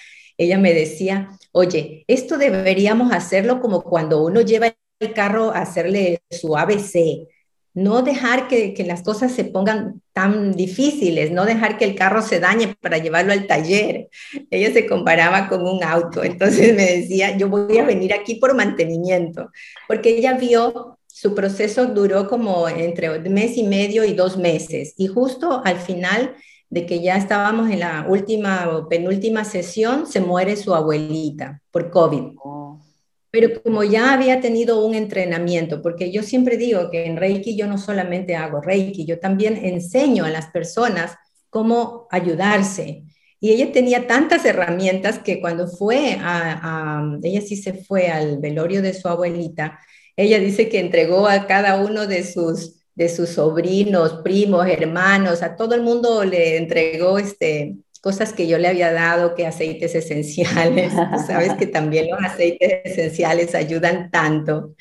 ella 0.44 0.58
me 0.58 0.74
decía, 0.74 1.30
oye, 1.52 2.06
esto 2.08 2.38
deberíamos 2.38 3.12
hacerlo 3.12 3.62
como 3.62 3.84
cuando 3.84 4.24
uno 4.24 4.42
lleva 4.42 4.76
el 5.00 5.14
carro 5.14 5.52
a 5.52 5.62
hacerle 5.62 6.22
su 6.30 6.58
ABC 6.58 7.28
no 7.74 8.04
dejar 8.04 8.48
que, 8.48 8.76
las 8.86 9.02
cosas 9.02 9.32
se 9.32 9.46
pongan 9.46 10.02
tan 10.14 10.54
difíciles, 10.54 11.32
no 11.32 11.46
dejar 11.46 11.78
que 11.78 11.86
el 11.86 11.96
carro 11.96 12.22
se 12.22 12.40
dañe 12.40 12.76
para 12.80 13.00
llevarlo 13.00 13.34
al 13.34 13.48
taller. 13.48 14.10
Ella 14.52 14.72
se 14.72 14.86
comparaba 14.86 15.50
con 15.50 15.66
un 15.66 15.84
auto, 15.84 16.24
entonces 16.24 16.76
me 16.76 16.98
decía, 16.98 17.36
yo 17.38 17.50
voy 17.50 17.78
a 17.80 17.86
venir 17.86 18.14
aquí 18.14 18.36
por 18.36 18.56
mantenimiento, 18.56 19.50
porque 19.88 20.18
ella 20.18 20.34
vio, 20.34 21.00
su 21.08 21.34
proceso 21.34 21.88
duró 21.88 22.28
como 22.28 22.68
entre 22.68 23.20
mes 23.22 23.58
y 23.58 23.64
medio 23.64 24.04
y 24.04 24.14
dos 24.14 24.38
meses, 24.38 24.94
y 24.98 25.08
justo 25.08 25.62
al 25.66 25.78
final 25.78 26.36
de 26.74 26.88
que 26.88 27.02
ya 27.02 27.18
estábamos 27.18 27.70
en 27.70 27.82
la 27.82 28.08
última 28.10 28.68
o 28.70 28.90
penúltima 28.90 29.46
sesión, 29.46 30.08
se 30.08 30.20
muere 30.20 30.56
su 30.56 30.74
abuelita 30.74 31.62
por 31.70 31.92
COVID. 31.92 32.34
Oh. 32.44 32.82
Pero 33.30 33.62
como 33.62 33.84
ya 33.84 34.12
había 34.12 34.42
tenido 34.42 34.84
un 34.84 34.96
entrenamiento, 34.96 35.84
porque 35.84 36.12
yo 36.12 36.24
siempre 36.24 36.58
digo 36.58 36.90
que 36.90 37.06
en 37.06 37.18
Reiki 37.18 37.56
yo 37.56 37.68
no 37.68 37.78
solamente 37.78 38.36
hago 38.36 38.60
Reiki, 38.60 39.06
yo 39.06 39.20
también 39.20 39.56
enseño 39.56 40.26
a 40.26 40.32
las 40.32 40.48
personas 40.48 41.16
cómo 41.52 42.08
ayudarse. 42.10 43.04
Y 43.40 43.52
ella 43.52 43.72
tenía 43.72 44.08
tantas 44.08 44.44
herramientas 44.44 45.20
que 45.20 45.40
cuando 45.42 45.68
fue 45.68 46.18
a, 46.20 47.04
ella 47.22 47.42
sí 47.42 47.56
se 47.56 47.74
fue 47.74 48.08
al 48.08 48.40
velorio 48.40 48.82
de 48.82 48.96
su 48.96 49.08
abuelita, 49.08 49.80
ella 50.16 50.40
dice 50.40 50.70
que 50.70 50.80
entregó 50.80 51.28
a 51.28 51.46
cada 51.46 51.84
uno 51.84 52.08
de 52.08 52.24
sus, 52.24 52.83
de 52.96 53.10
sus 53.10 53.30
sobrinos, 53.30 54.22
primos, 54.24 54.68
hermanos, 54.68 55.42
a 55.42 55.56
todo 55.56 55.76
el 55.76 55.82
mundo 55.82 56.24
le 56.24 56.58
entregó 56.58 57.18
este, 57.18 57.76
cosas 58.04 58.34
que 58.34 58.48
yo 58.48 58.58
le 58.58 58.68
había 58.68 58.92
dado, 58.92 59.34
que 59.34 59.48
aceites 59.48 59.96
esenciales, 59.96 60.92
sabes 61.26 61.54
que 61.54 61.68
también 61.68 62.10
los 62.12 62.20
aceites 62.22 62.82
esenciales 62.84 63.56
ayudan 63.56 64.12
tanto. 64.12 64.76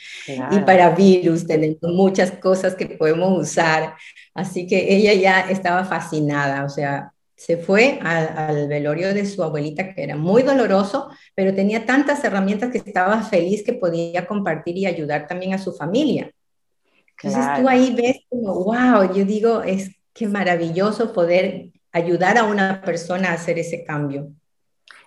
Y 0.51 0.59
para 0.61 0.91
virus 0.91 1.47
tenemos 1.47 1.79
muchas 1.83 2.33
cosas 2.33 2.75
que 2.75 2.87
podemos 2.87 3.41
usar. 3.41 3.95
Así 4.35 4.67
que 4.67 4.93
ella 4.93 5.15
ya 5.15 5.41
estaba 5.51 5.85
fascinada, 5.85 6.65
o 6.65 6.69
sea, 6.69 7.13
se 7.37 7.57
fue 7.57 8.01
al, 8.03 8.67
velorio 8.67 9.15
de 9.15 9.25
su 9.25 9.43
abuelita, 9.43 9.95
que 9.95 10.03
era 10.03 10.17
muy 10.17 10.43
doloroso, 10.43 11.09
pero 11.37 11.55
tenía 11.55 11.87
tantas 11.87 12.25
herramientas 12.25 12.71
que 12.71 12.79
estaba 12.79 13.23
feliz 13.23 13.63
que 13.65 13.73
podía 13.73 14.27
compartir 14.27 14.77
y 14.79 14.87
ayudar 14.87 15.29
también 15.29 15.55
a 15.55 15.59
su 15.59 15.73
familia. 15.73 16.33
Entonces 17.23 17.61
tú 17.61 17.69
ahí 17.69 17.95
ves 17.95 18.21
como, 18.29 18.65
wow, 18.65 19.13
yo 19.15 19.25
digo, 19.25 19.63
es 19.63 19.91
que 20.13 20.29
maravilloso 20.29 21.13
poder 21.13 21.71
ayudar 21.93 22.39
a 22.39 22.45
una 22.45 22.81
persona 22.83 23.31
a 23.31 23.35
hacer 23.35 23.59
ese 23.59 23.85
cambio. 23.85 24.29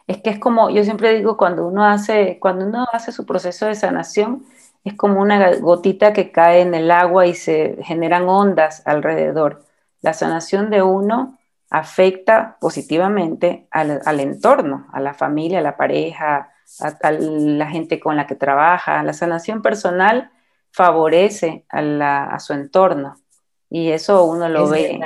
Es 0.08 0.22
que 0.22 0.30
es 0.30 0.40
como, 0.40 0.70
yo 0.70 0.84
siempre 0.84 1.16
digo, 1.16 1.36
cuando 1.36 1.68
uno 1.68 1.84
hace, 1.86 2.38
cuando 2.40 2.66
uno 2.66 2.86
hace 2.94 3.12
su 3.12 3.26
proceso 3.26 3.66
de 3.66 3.76
sanación, 3.76 4.46
es 4.84 4.94
como 4.94 5.20
una 5.20 5.56
gotita 5.56 6.14
que 6.14 6.32
cae 6.32 6.62
en 6.62 6.76
el 6.76 6.92
agua 6.92 7.26
y 7.26 7.34
se 7.34 7.78
generan 7.82 8.30
ondas 8.30 8.84
alrededor. 8.86 9.64
La 10.02 10.14
sanación 10.14 10.70
de 10.70 10.84
uno 10.84 11.40
afecta 11.72 12.58
positivamente 12.62 13.68
al, 13.72 14.20
entorno, 14.20 14.88
a 14.94 15.00
la 15.00 15.16
familia, 15.16 15.60
a 15.60 15.64
la 15.64 15.76
pareja, 15.76 16.52
a, 16.80 17.12
la 17.12 17.68
gente 17.68 18.00
con 18.00 18.16
la 18.16 18.28
que 18.28 18.36
trabaja. 18.36 19.02
La 19.02 19.14
sanación 19.14 19.64
personal 19.64 20.30
favorece 20.76 21.64
a, 21.70 22.38
su 22.40 22.52
entorno 22.52 23.16
y 23.70 23.92
eso 23.92 24.26
uno 24.26 24.50
lo 24.50 24.68
ve. 24.68 25.00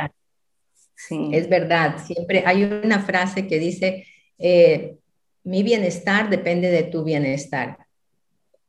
Sí. 0.96 1.30
Es 1.32 1.48
verdad, 1.48 1.98
siempre 2.04 2.44
hay 2.46 2.64
una 2.64 3.00
frase 3.02 3.48
que 3.48 3.60
dice, 3.60 4.06
eh, 4.40 4.98
mi 5.44 5.62
bienestar 5.62 6.28
depende 6.30 6.72
de 6.72 6.84
tu 6.84 7.04
bienestar. 7.04 7.78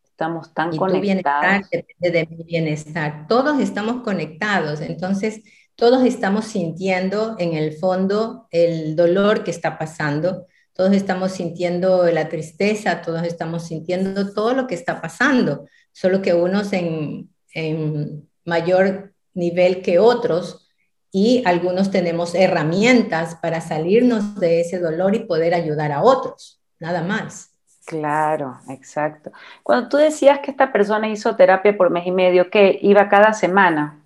Estamos 0.05 0.53
tan 0.53 0.74
y 0.74 0.76
conectados. 0.76 1.01
Tu 1.01 1.01
bienestar 1.01 1.64
depende 1.72 2.18
de 2.18 2.26
mi 2.36 2.44
bienestar. 2.44 3.26
Todos 3.26 3.61
estamos 3.61 4.03
conectados, 4.03 4.82
entonces 4.82 5.40
todos 5.76 6.05
estamos 6.05 6.44
sintiendo 6.44 7.36
en 7.38 7.55
el 7.55 7.72
fondo 7.72 8.46
el 8.51 8.94
dolor 8.94 9.42
que 9.42 9.51
está 9.51 9.78
pasando, 9.78 10.46
todos 10.74 10.92
estamos 10.92 11.32
sintiendo 11.32 12.10
la 12.10 12.28
tristeza, 12.28 13.02
todos 13.02 13.22
estamos 13.24 13.66
sintiendo 13.66 14.32
todo 14.32 14.54
lo 14.54 14.66
que 14.66 14.74
está 14.74 15.00
pasando, 15.00 15.66
solo 15.92 16.22
que 16.22 16.34
unos 16.34 16.72
en, 16.72 17.30
en 17.52 18.28
mayor 18.44 19.12
nivel 19.34 19.82
que 19.82 19.98
otros, 19.98 20.68
y 21.12 21.42
algunos 21.44 21.90
tenemos 21.90 22.34
herramientas 22.34 23.34
para 23.36 23.60
salirnos 23.60 24.38
de 24.38 24.60
ese 24.60 24.78
dolor 24.78 25.14
y 25.14 25.20
poder 25.20 25.54
ayudar 25.54 25.92
a 25.92 26.02
otros, 26.02 26.60
nada 26.78 27.02
más. 27.02 27.50
Claro, 27.84 28.60
exacto. 28.68 29.32
Cuando 29.64 29.88
tú 29.88 29.96
decías 29.96 30.38
que 30.38 30.52
esta 30.52 30.72
persona 30.72 31.08
hizo 31.08 31.34
terapia 31.34 31.76
por 31.76 31.90
mes 31.90 32.06
y 32.06 32.12
medio, 32.12 32.48
¿qué? 32.48 32.78
¿Iba 32.80 33.08
cada 33.08 33.32
semana? 33.32 34.04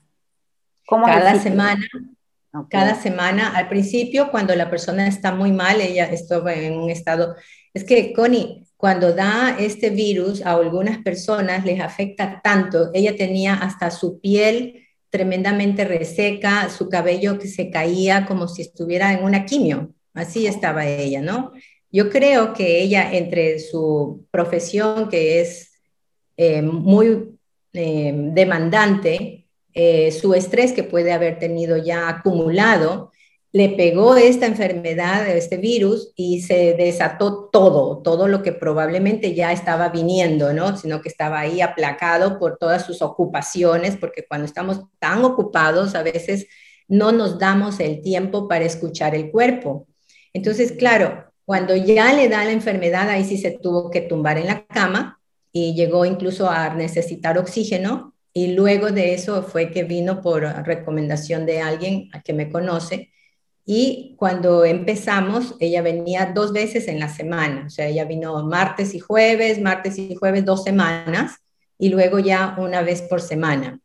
¿Cómo 0.86 1.06
cada 1.06 1.34
semana. 1.38 1.84
Cada 2.70 2.94
semana, 2.94 3.56
al 3.56 3.68
principio, 3.68 4.30
cuando 4.30 4.54
la 4.54 4.70
persona 4.70 5.08
está 5.08 5.34
muy 5.34 5.50
mal, 5.50 5.80
ella 5.80 6.04
estaba 6.06 6.54
en 6.54 6.74
un 6.78 6.88
estado, 6.88 7.34
es 7.72 7.82
que 7.82 8.12
Connie, 8.12 8.64
cuando 8.76 9.12
da 9.12 9.56
este 9.58 9.90
virus 9.90 10.40
a 10.42 10.52
algunas 10.52 10.98
personas 10.98 11.64
les 11.64 11.80
afecta 11.80 12.40
tanto, 12.44 12.90
ella 12.94 13.16
tenía 13.16 13.54
hasta 13.54 13.90
su 13.90 14.20
piel 14.20 14.86
tremendamente 15.10 15.84
reseca, 15.84 16.68
su 16.70 16.88
cabello 16.88 17.38
que 17.38 17.48
se 17.48 17.70
caía 17.70 18.26
como 18.26 18.46
si 18.46 18.62
estuviera 18.62 19.12
en 19.12 19.24
una 19.24 19.44
quimio. 19.44 19.94
Así 20.12 20.46
estaba 20.46 20.86
ella, 20.86 21.22
¿no? 21.22 21.52
Yo 21.90 22.10
creo 22.10 22.52
que 22.52 22.82
ella, 22.82 23.12
entre 23.12 23.58
su 23.58 24.26
profesión, 24.30 25.08
que 25.08 25.40
es 25.40 25.72
eh, 26.36 26.62
muy 26.62 27.38
eh, 27.72 28.12
demandante, 28.14 29.43
eh, 29.74 30.12
su 30.12 30.34
estrés 30.34 30.72
que 30.72 30.84
puede 30.84 31.12
haber 31.12 31.38
tenido 31.38 31.76
ya 31.76 32.08
acumulado, 32.08 33.10
le 33.52 33.68
pegó 33.70 34.16
esta 34.16 34.46
enfermedad, 34.46 35.28
este 35.28 35.58
virus, 35.58 36.12
y 36.16 36.42
se 36.42 36.74
desató 36.74 37.50
todo, 37.52 37.98
todo 38.02 38.26
lo 38.26 38.42
que 38.42 38.52
probablemente 38.52 39.34
ya 39.34 39.52
estaba 39.52 39.90
viniendo, 39.90 40.52
¿no? 40.52 40.76
Sino 40.76 41.00
que 41.00 41.08
estaba 41.08 41.38
ahí 41.38 41.60
aplacado 41.60 42.38
por 42.40 42.58
todas 42.58 42.84
sus 42.84 43.00
ocupaciones, 43.00 43.96
porque 43.96 44.26
cuando 44.26 44.46
estamos 44.46 44.80
tan 44.98 45.24
ocupados, 45.24 45.94
a 45.94 46.02
veces 46.02 46.48
no 46.88 47.12
nos 47.12 47.38
damos 47.38 47.78
el 47.80 48.02
tiempo 48.02 48.48
para 48.48 48.64
escuchar 48.64 49.14
el 49.14 49.30
cuerpo. 49.30 49.86
Entonces, 50.32 50.72
claro, 50.72 51.26
cuando 51.44 51.76
ya 51.76 52.12
le 52.12 52.28
da 52.28 52.44
la 52.44 52.52
enfermedad, 52.52 53.08
ahí 53.08 53.24
sí 53.24 53.38
se 53.38 53.52
tuvo 53.52 53.90
que 53.90 54.00
tumbar 54.00 54.38
en 54.38 54.46
la 54.46 54.66
cama 54.66 55.20
y 55.52 55.74
llegó 55.74 56.04
incluso 56.04 56.48
a 56.50 56.74
necesitar 56.74 57.38
oxígeno. 57.38 58.13
Y 58.34 58.48
luego 58.54 58.90
de 58.90 59.14
eso 59.14 59.42
fue 59.44 59.70
que 59.70 59.84
vino 59.84 60.20
por 60.20 60.42
recomendación 60.42 61.46
de 61.46 61.60
alguien 61.62 62.10
que 62.24 62.34
me 62.34 62.50
conoce 62.50 63.14
y 63.66 64.14
cuando 64.18 64.64
empezamos, 64.64 65.54
ella 65.58 65.80
venía 65.80 66.32
dos 66.34 66.52
veces 66.52 66.86
en 66.86 67.00
la 67.00 67.08
semana, 67.08 67.64
o 67.66 67.70
sea, 67.70 67.86
ella 67.86 68.04
vino 68.04 68.44
martes 68.44 68.94
y 68.94 68.98
jueves, 68.98 69.60
martes 69.60 69.98
y 69.98 70.14
jueves, 70.14 70.44
dos 70.44 70.64
semanas, 70.64 71.36
y 71.78 71.88
luego 71.88 72.18
ya 72.18 72.56
una 72.58 72.82
vez 72.82 73.02
por 73.02 73.22
semana 73.22 73.80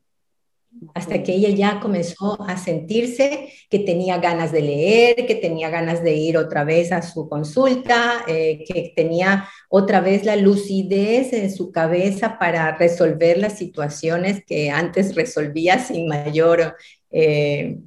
hasta 0.94 1.24
que 1.24 1.34
ella 1.34 1.50
ya 1.50 1.80
comenzó 1.80 2.42
a 2.42 2.58
sentirse 2.58 3.52
que 3.70 3.80
tenía 3.80 4.18
ganas 4.18 4.52
de 4.52 4.62
leer, 4.62 5.26
que 5.26 5.36
tenía 5.36 5.70
ganas 5.70 6.04
de 6.04 6.16
ir 6.16 6.38
otra 6.38 6.64
vez 6.64 6.92
a 6.92 7.02
su 7.02 7.28
consulta, 7.28 8.24
eh, 8.28 8.64
que 8.66 8.94
tenía 8.96 9.48
otra 9.70 10.00
vez 10.00 10.24
la 10.24 10.36
lucidez 10.36 11.34
en 11.34 11.52
su 11.52 11.72
cabeza 11.72 12.38
para 12.40 12.78
resolver 12.78 13.38
las 13.38 13.58
situaciones 13.58 14.44
que 14.46 14.70
antes 14.70 15.16
resolvía 15.16 15.80
sin 15.80 16.08
mayor, 16.08 16.76
eh, 17.12 17.78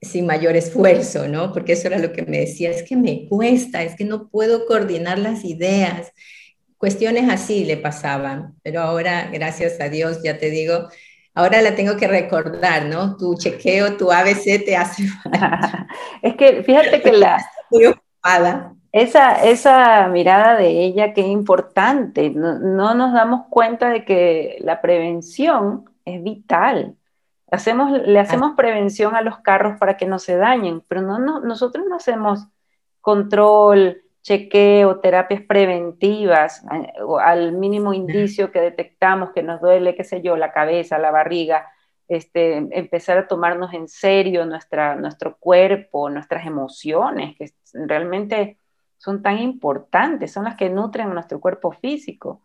sin 0.00 0.26
mayor 0.26 0.56
esfuerzo, 0.56 1.28
¿no? 1.28 1.52
Porque 1.52 1.72
eso 1.72 1.88
era 1.88 1.98
lo 1.98 2.12
que 2.12 2.22
me 2.22 2.38
decía, 2.40 2.70
es 2.70 2.82
que 2.82 2.96
me 2.96 3.28
cuesta, 3.28 3.82
es 3.82 3.96
que 3.96 4.04
no 4.04 4.28
puedo 4.28 4.66
coordinar 4.66 5.18
las 5.18 5.44
ideas. 5.44 6.12
Cuestiones 6.78 7.28
así 7.28 7.64
le 7.64 7.76
pasaban, 7.76 8.54
pero 8.62 8.80
ahora, 8.80 9.30
gracias 9.30 9.78
a 9.80 9.90
Dios, 9.90 10.22
ya 10.22 10.38
te 10.38 10.48
digo, 10.48 10.88
Ahora 11.40 11.62
la 11.62 11.74
tengo 11.74 11.96
que 11.96 12.06
recordar, 12.06 12.84
¿no? 12.84 13.16
Tu 13.16 13.34
chequeo, 13.34 13.96
tu 13.96 14.12
ABC 14.12 14.62
te 14.62 14.76
hace 14.76 15.08
falta. 15.08 15.86
es 16.22 16.36
que 16.36 16.62
fíjate 16.62 17.00
que 17.00 17.12
la... 17.12 17.38
Esa, 18.92 19.44
esa 19.44 20.08
mirada 20.08 20.56
de 20.56 20.68
ella 20.68 21.14
que 21.14 21.20
es 21.20 21.28
importante, 21.28 22.28
no, 22.30 22.92
nos 22.92 23.12
damos 23.12 23.46
cuenta 23.48 23.88
de 23.88 24.04
que 24.04 24.58
la 24.60 24.80
prevención 24.80 25.88
es 26.04 26.20
vital. 26.24 26.96
Hacemos, 27.52 27.92
le 28.02 28.18
hacemos 28.18 28.54
prevención 28.56 29.14
a 29.14 29.22
los 29.22 29.38
carros 29.38 29.78
para 29.78 29.96
que 29.96 30.06
no 30.06 30.18
se 30.18 30.36
dañen, 30.36 30.82
pero 30.88 31.02
no, 31.02 31.20
no, 31.20 31.38
nosotros 31.38 31.86
no 31.88 31.96
hacemos 31.96 32.48
control, 33.00 34.02
chequeo, 34.22 35.00
terapias 35.00 35.42
preventivas, 35.42 36.64
al 37.22 37.52
mínimo 37.52 37.94
indicio 37.94 38.52
que 38.52 38.60
detectamos 38.60 39.30
que 39.32 39.42
nos 39.42 39.60
duele, 39.60 39.94
qué 39.94 40.04
sé 40.04 40.20
yo, 40.22 40.36
la 40.36 40.52
cabeza, 40.52 40.98
la 40.98 41.10
barriga, 41.10 41.66
este, 42.08 42.56
empezar 42.72 43.18
a 43.18 43.28
tomarnos 43.28 43.72
en 43.72 43.88
serio 43.88 44.44
nuestra, 44.44 44.96
nuestro 44.96 45.36
cuerpo, 45.38 46.10
nuestras 46.10 46.46
emociones, 46.46 47.36
que 47.36 47.52
realmente 47.86 48.58
son 48.98 49.22
tan 49.22 49.38
importantes, 49.38 50.32
son 50.32 50.44
las 50.44 50.56
que 50.56 50.68
nutren 50.68 51.14
nuestro 51.14 51.40
cuerpo 51.40 51.72
físico. 51.72 52.42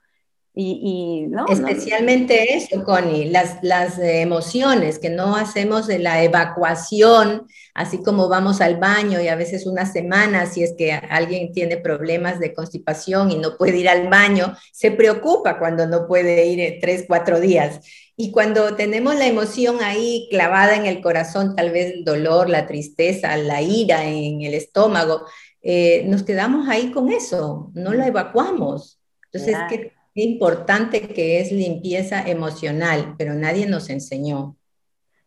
Y, 0.58 1.26
no, 1.28 1.46
Especialmente 1.50 2.56
eso, 2.56 2.82
Connie, 2.86 3.30
las, 3.30 3.58
las 3.62 4.00
emociones, 4.00 5.00
que 5.00 5.10
no 5.10 5.36
hacemos 5.36 5.86
de 5.86 6.00
la 6.00 6.24
evacuación, 6.24 7.46
así 7.74 8.02
como 8.02 8.30
vamos 8.30 8.62
al 8.62 8.78
baño 8.78 9.20
y 9.20 9.28
a 9.28 9.36
veces 9.36 9.66
una 9.66 9.86
semana, 9.86 10.46
si 10.46 10.64
es 10.64 10.74
que 10.78 10.94
alguien 10.94 11.52
tiene 11.52 11.76
problemas 11.76 12.40
de 12.40 12.54
constipación 12.54 13.32
y 13.32 13.38
no 13.38 13.58
puede 13.58 13.80
ir 13.80 13.90
al 13.90 14.08
baño, 14.08 14.56
se 14.72 14.92
preocupa 14.92 15.60
cuando 15.60 15.88
no 15.88 16.08
puede 16.08 16.46
ir 16.46 16.80
tres, 16.80 17.04
cuatro 17.06 17.42
días. 17.42 17.82
Y 18.16 18.32
cuando 18.32 18.78
tenemos 18.78 19.16
la 19.16 19.28
emoción 19.28 19.80
ahí 19.82 20.30
clavada 20.32 20.78
en 20.78 20.86
el 20.86 21.02
corazón, 21.02 21.54
tal 21.54 21.72
vez 21.72 21.96
el 21.96 22.06
dolor, 22.06 22.50
la 22.50 22.66
tristeza, 22.66 23.36
la 23.36 23.62
ira 23.62 24.06
en 24.06 24.42
el 24.42 24.54
estómago, 24.54 25.26
eh, 25.62 26.06
nos 26.08 26.24
quedamos 26.24 26.70
ahí 26.70 26.92
con 26.92 27.12
eso, 27.12 27.72
no 27.74 27.94
lo 27.94 28.06
evacuamos. 28.06 29.02
Entonces, 29.34 29.58
¿qué, 29.68 29.95
importante 30.24 31.02
que 31.10 31.42
es 31.42 31.52
limpieza 31.52 32.22
emocional, 32.28 33.16
pero 33.18 33.34
nadie 33.34 33.68
nos 33.68 33.90
enseñó. 33.90 34.56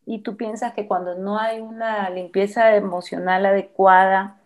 ¿Y 0.06 0.20
tú 0.20 0.36
piensas 0.36 0.72
que 0.72 0.86
cuando 0.86 1.14
no 1.14 1.38
hay 1.38 1.60
una 1.60 2.08
limpieza 2.08 2.74
emocional 2.74 3.44
adecuada, 3.44 4.40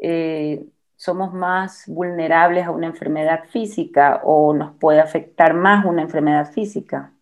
eh, 0.00 0.66
somos 0.96 1.32
más 1.32 1.84
vulnerables 1.86 2.66
a 2.66 2.72
una 2.72 2.88
enfermedad 2.88 3.44
física 3.48 4.20
o 4.24 4.52
nos 4.52 4.74
puede 4.76 5.00
afectar 5.00 5.54
más 5.54 5.86
una 5.86 6.02
enfermedad 6.02 6.50
física? 6.50 7.12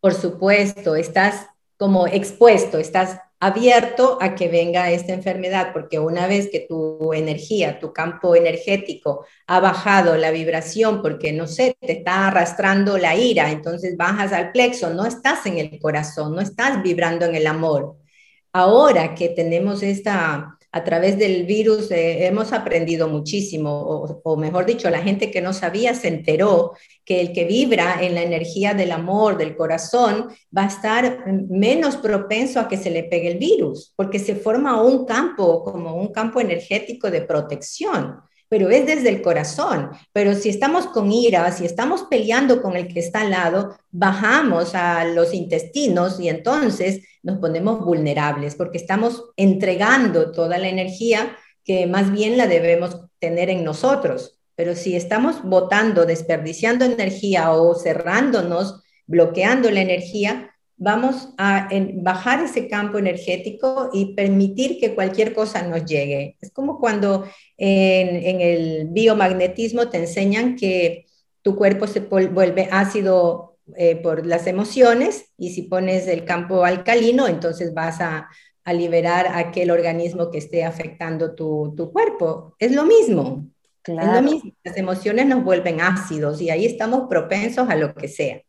Por 0.00 0.14
supuesto, 0.14 0.94
estás 0.94 1.48
como 1.76 2.06
expuesto, 2.06 2.78
estás 2.78 3.20
abierto 3.44 4.16
a 4.22 4.34
que 4.34 4.48
venga 4.48 4.90
esta 4.90 5.12
enfermedad, 5.12 5.74
porque 5.74 5.98
una 5.98 6.26
vez 6.26 6.48
que 6.50 6.60
tu 6.60 7.12
energía, 7.12 7.78
tu 7.78 7.92
campo 7.92 8.34
energético 8.34 9.26
ha 9.46 9.60
bajado 9.60 10.16
la 10.16 10.30
vibración, 10.30 11.02
porque 11.02 11.30
no 11.30 11.46
sé, 11.46 11.76
te 11.78 11.92
está 11.92 12.28
arrastrando 12.28 12.96
la 12.96 13.16
ira, 13.16 13.50
entonces 13.50 13.98
bajas 13.98 14.32
al 14.32 14.50
plexo, 14.50 14.94
no 14.94 15.04
estás 15.04 15.44
en 15.44 15.58
el 15.58 15.78
corazón, 15.78 16.34
no 16.34 16.40
estás 16.40 16.82
vibrando 16.82 17.26
en 17.26 17.34
el 17.34 17.46
amor. 17.46 17.98
Ahora 18.50 19.14
que 19.14 19.28
tenemos 19.28 19.82
esta 19.82 20.53
a 20.74 20.82
través 20.82 21.16
del 21.16 21.44
virus 21.44 21.88
eh, 21.92 22.26
hemos 22.26 22.52
aprendido 22.52 23.06
muchísimo, 23.06 23.70
o, 24.24 24.36
mejor 24.36 24.66
dicho, 24.66 24.90
la 24.90 25.02
gente 25.02 25.30
que 25.30 25.40
no 25.40 25.52
sabía 25.52 25.94
se 25.94 26.08
enteró 26.08 26.72
que 27.04 27.20
el 27.20 27.32
que 27.32 27.44
vibra 27.44 28.02
en 28.02 28.16
la 28.16 28.22
energía 28.22 28.74
del 28.74 28.90
amor, 28.90 29.38
del 29.38 29.54
corazón, 29.54 30.30
va 30.56 30.64
a 30.64 30.66
estar 30.66 31.26
menos 31.48 31.96
propenso 31.96 32.58
a 32.58 32.66
que 32.66 32.76
se 32.76 32.90
le 32.90 33.04
pegue 33.04 33.30
el 33.30 33.38
virus, 33.38 33.92
porque 33.94 34.18
se 34.18 34.34
forma 34.34 34.82
un 34.82 35.06
campo, 35.06 35.62
como 35.62 35.94
un 35.94 36.08
campo 36.08 36.40
energético 36.40 37.08
de 37.08 37.22
protección 37.22 38.16
pero 38.54 38.70
es 38.70 38.86
desde 38.86 39.08
el 39.08 39.20
corazón. 39.20 39.90
Pero 40.12 40.36
si 40.36 40.48
estamos 40.48 40.86
con 40.86 41.10
ira, 41.10 41.50
si 41.50 41.66
estamos 41.66 42.04
peleando 42.04 42.62
con 42.62 42.76
el 42.76 42.86
que 42.86 43.00
está 43.00 43.22
al 43.22 43.32
lado, 43.32 43.76
bajamos 43.90 44.76
a 44.76 45.04
los 45.06 45.34
intestinos 45.34 46.20
y 46.20 46.28
entonces 46.28 47.04
nos 47.24 47.38
ponemos 47.38 47.84
vulnerables 47.84 48.54
porque 48.54 48.78
estamos 48.78 49.24
entregando 49.36 50.30
toda 50.30 50.56
la 50.58 50.68
energía 50.68 51.36
que 51.64 51.88
más 51.88 52.12
bien 52.12 52.36
la 52.36 52.46
debemos 52.46 53.00
tener 53.18 53.50
en 53.50 53.64
nosotros. 53.64 54.38
Pero 54.54 54.76
si 54.76 54.94
estamos 54.94 55.42
botando, 55.42 56.06
desperdiciando 56.06 56.84
energía 56.84 57.50
o 57.50 57.74
cerrándonos, 57.74 58.84
bloqueando 59.08 59.68
la 59.72 59.80
energía, 59.80 60.53
vamos 60.76 61.30
a 61.38 61.68
bajar 61.94 62.44
ese 62.44 62.68
campo 62.68 62.98
energético 62.98 63.90
y 63.92 64.14
permitir 64.14 64.78
que 64.78 64.94
cualquier 64.94 65.32
cosa 65.34 65.62
nos 65.62 65.84
llegue. 65.84 66.36
Es 66.40 66.50
como 66.50 66.78
cuando 66.78 67.26
en, 67.56 68.40
el 68.40 68.88
biomagnetismo 68.88 69.88
te 69.88 69.98
enseñan 69.98 70.56
que 70.56 71.06
tu 71.42 71.56
cuerpo 71.56 71.86
se 71.86 72.00
vuelve 72.00 72.68
ácido 72.70 73.58
eh, 73.76 73.96
por 73.96 74.26
las 74.26 74.46
emociones 74.46 75.26
y 75.38 75.50
si 75.50 75.62
pones 75.62 76.06
el 76.08 76.24
campo 76.24 76.64
alcalino, 76.64 77.28
entonces 77.28 77.72
vas 77.74 78.00
a, 78.00 78.28
liberar 78.72 79.26
aquel 79.34 79.70
organismo 79.70 80.30
que 80.30 80.38
esté 80.38 80.64
afectando 80.64 81.34
tu, 81.34 81.90
cuerpo. 81.92 82.54
Es 82.58 82.72
lo 82.72 82.86
mismo. 82.86 83.46
Es 83.86 83.94
lo 83.94 84.22
mismo. 84.22 84.52
Las 84.64 84.78
emociones 84.78 85.26
nos 85.26 85.44
vuelven 85.44 85.82
ácidos 85.82 86.40
y 86.40 86.48
ahí 86.48 86.64
estamos 86.64 87.02
propensos 87.06 87.68
a 87.68 87.76
lo 87.76 87.94
que 87.94 88.08
sea. 88.08 88.40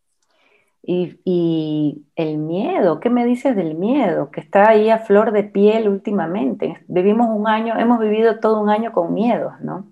Y, 0.87 2.05
el 2.15 2.37
miedo, 2.37 2.99
¿qué 2.99 3.09
me 3.09 3.25
dices 3.25 3.55
del 3.55 3.75
miedo? 3.75 4.29
Que 4.29 4.39
está 4.39 4.69
ahí 4.69 4.89
a 4.89 4.99
flor 4.99 5.31
de 5.31 5.43
piel 5.43 5.87
últimamente. 5.87 6.77
Vivimos 6.87 7.27
un 7.29 7.47
año, 7.47 7.77
hemos 7.79 7.99
vivido 7.99 8.39
todo 8.39 8.61
un 8.61 8.69
año 8.69 8.91
con 8.93 9.13
miedos, 9.13 9.53
¿no? 9.61 9.91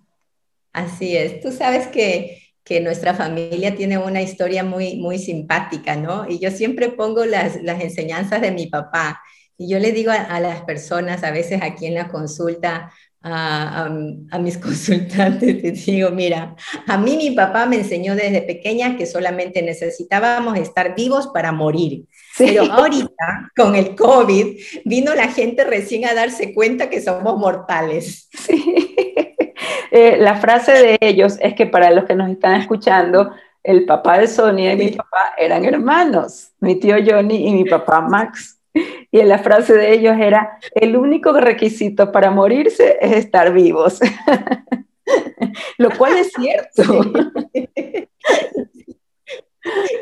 Así 0.71 1.17
es. 1.17 1.41
Tú 1.41 1.51
sabes 1.51 1.87
que, 1.87 2.39
nuestra 2.81 3.13
familia 3.13 3.75
tiene 3.75 3.97
una 3.97 4.21
historia 4.21 4.63
muy, 4.63 4.95
muy 4.95 5.19
simpática, 5.19 5.95
¿no? 5.95 6.25
Y 6.27 6.39
yo 6.39 6.49
siempre 6.49 6.89
pongo 6.89 7.25
las, 7.25 7.57
enseñanzas 7.57 8.41
de 8.41 8.51
mi 8.51 8.67
papá. 8.67 9.21
Y 9.57 9.69
yo 9.69 9.79
le 9.79 9.91
digo 9.91 10.11
a, 10.11 10.39
las 10.39 10.61
personas, 10.61 11.23
a 11.23 11.31
veces 11.31 11.61
aquí 11.61 11.87
en 11.87 11.93
la 11.95 12.07
consulta, 12.07 12.91
a, 13.23 13.89
mis 14.39 14.57
consultantes, 14.59 15.63
les 15.63 15.85
digo, 15.85 16.11
mira, 16.11 16.55
a 16.87 16.97
mí 16.97 17.15
mi 17.17 17.31
papá 17.31 17.65
me 17.65 17.77
enseñó 17.77 18.15
desde 18.15 18.41
pequeña 18.41 18.97
que 18.97 19.05
solamente 19.05 19.61
necesitábamos 19.61 20.57
estar 20.57 20.95
vivos 20.95 21.27
para 21.27 21.51
morir. 21.51 22.05
Pero 22.37 22.63
ahorita, 22.63 23.51
con 23.55 23.75
el 23.75 23.95
COVID, 23.95 24.57
vino 24.85 25.13
la 25.15 25.29
gente 25.29 25.63
recién 25.63 26.05
a 26.05 26.13
darse 26.13 26.53
cuenta 26.53 26.89
que 26.89 27.01
somos 27.01 27.37
mortales. 27.37 28.29
Eh, 29.95 30.17
la 30.17 30.37
frase 30.37 30.71
de 30.71 30.97
ellos 31.01 31.37
es 31.39 31.53
que 31.53 31.67
para 31.67 31.91
los 31.91 32.05
que 32.05 32.15
nos 32.15 32.27
están 32.31 32.59
escuchando, 32.59 33.31
el 33.61 33.85
papá 33.85 34.17
de 34.17 34.27
Sonia 34.27 34.73
y 34.73 34.75
mi 34.75 34.89
papá 34.89 35.35
eran 35.37 35.63
hermanos, 35.65 36.51
mi 36.59 36.79
tío 36.79 36.95
Johnny 37.05 37.47
y 37.47 37.53
mi 37.53 37.65
papá 37.65 38.01
Max. 38.01 38.52
Y 39.11 39.21
la 39.21 39.39
frase 39.39 39.73
de 39.73 39.93
ellos 39.93 40.15
era, 40.19 40.57
el 40.73 40.95
único 40.95 41.31
requisito 41.33 42.11
para 42.11 42.31
morirse 42.31 42.97
es 42.99 43.11
estar 43.13 43.53
vivos. 43.53 43.99
Lo 45.77 45.91
cual 45.91 46.17
es 46.17 46.31
cierto. 46.31 46.83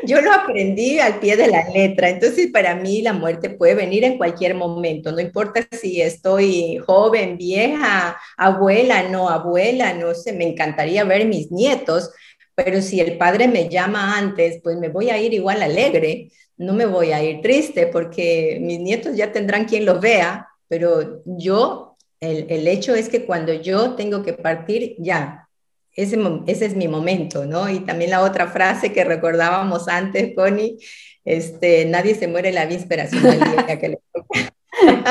Yo 0.04 0.20
lo 0.20 0.32
aprendí 0.32 0.98
al 0.98 1.20
pie 1.20 1.36
de 1.36 1.46
la 1.46 1.68
letra, 1.68 2.08
entonces 2.08 2.50
para 2.50 2.74
mí 2.74 3.00
la 3.00 3.12
muerte 3.12 3.48
puede 3.48 3.76
venir 3.76 4.02
en 4.02 4.18
cualquier 4.18 4.54
momento, 4.54 5.12
no 5.12 5.20
importa 5.20 5.64
si 5.70 6.02
estoy 6.02 6.78
joven, 6.78 7.36
vieja, 7.38 8.18
abuela, 8.36 9.08
no 9.08 9.28
abuela, 9.28 9.94
no 9.94 10.14
sé, 10.14 10.32
me 10.32 10.48
encantaría 10.48 11.04
ver 11.04 11.26
mis 11.26 11.52
nietos, 11.52 12.10
pero 12.56 12.82
si 12.82 13.00
el 13.00 13.16
padre 13.18 13.46
me 13.46 13.68
llama 13.68 14.18
antes, 14.18 14.60
pues 14.64 14.78
me 14.78 14.88
voy 14.88 15.10
a 15.10 15.18
ir 15.18 15.32
igual 15.32 15.62
alegre, 15.62 16.30
no 16.62 16.72
me 16.72 16.86
voy 16.86 17.12
a 17.12 17.22
ir 17.22 17.42
triste 17.42 17.86
porque 17.88 18.58
mis 18.60 18.80
nietos 18.80 19.16
ya 19.16 19.32
tendrán 19.32 19.64
quien 19.64 19.84
los 19.84 20.00
vea, 20.00 20.48
pero 20.68 21.22
yo, 21.26 21.96
el, 22.20 22.68
hecho 22.68 22.94
es 22.94 23.08
que 23.08 23.26
cuando 23.26 23.52
yo 23.52 23.94
tengo 23.94 24.22
que 24.22 24.32
partir, 24.32 24.94
ya, 24.98 25.48
ese, 25.94 26.18
ese 26.46 26.66
es 26.66 26.76
mi 26.76 26.88
momento, 26.88 27.44
¿no? 27.44 27.68
Y 27.68 27.80
también 27.80 28.10
la 28.10 28.22
otra 28.22 28.46
frase 28.46 28.92
que 28.92 29.04
recordábamos 29.04 29.88
antes, 29.88 30.34
Connie, 30.34 30.78
este, 31.24 31.84
nadie 31.84 32.14
se 32.14 32.28
muere 32.28 32.52
la 32.52 32.66
víspera, 32.66 33.06
sino 33.06 33.30
el 33.30 33.40
día 33.40 33.78
que 33.78 33.88
le 33.88 34.00
toca. 34.12 34.28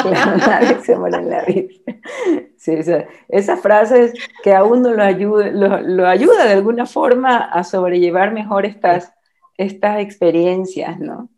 Claro, 0.02 0.38
nadie 0.38 0.84
se 0.84 0.96
muere 0.96 1.18
en 1.18 1.30
la 1.30 1.46
víspera. 1.46 2.00
Sí, 2.58 2.74
esa, 2.74 3.06
esa 3.30 3.58
frase 3.58 4.06
es 4.06 4.14
que 4.44 4.54
a 4.54 4.64
uno 4.64 4.92
lo 4.92 5.04
ayuda, 5.04 5.52
lo, 5.52 5.82
lo 5.82 6.08
ayuda 6.08 6.46
de 6.46 6.54
alguna 6.54 6.88
forma 6.88 7.38
a 7.38 7.64
sobrellevar 7.64 8.34
mejor 8.34 8.66
estas, 8.66 9.14
estas 9.58 10.00
experiencias, 10.00 11.00
¿no? 11.00 11.30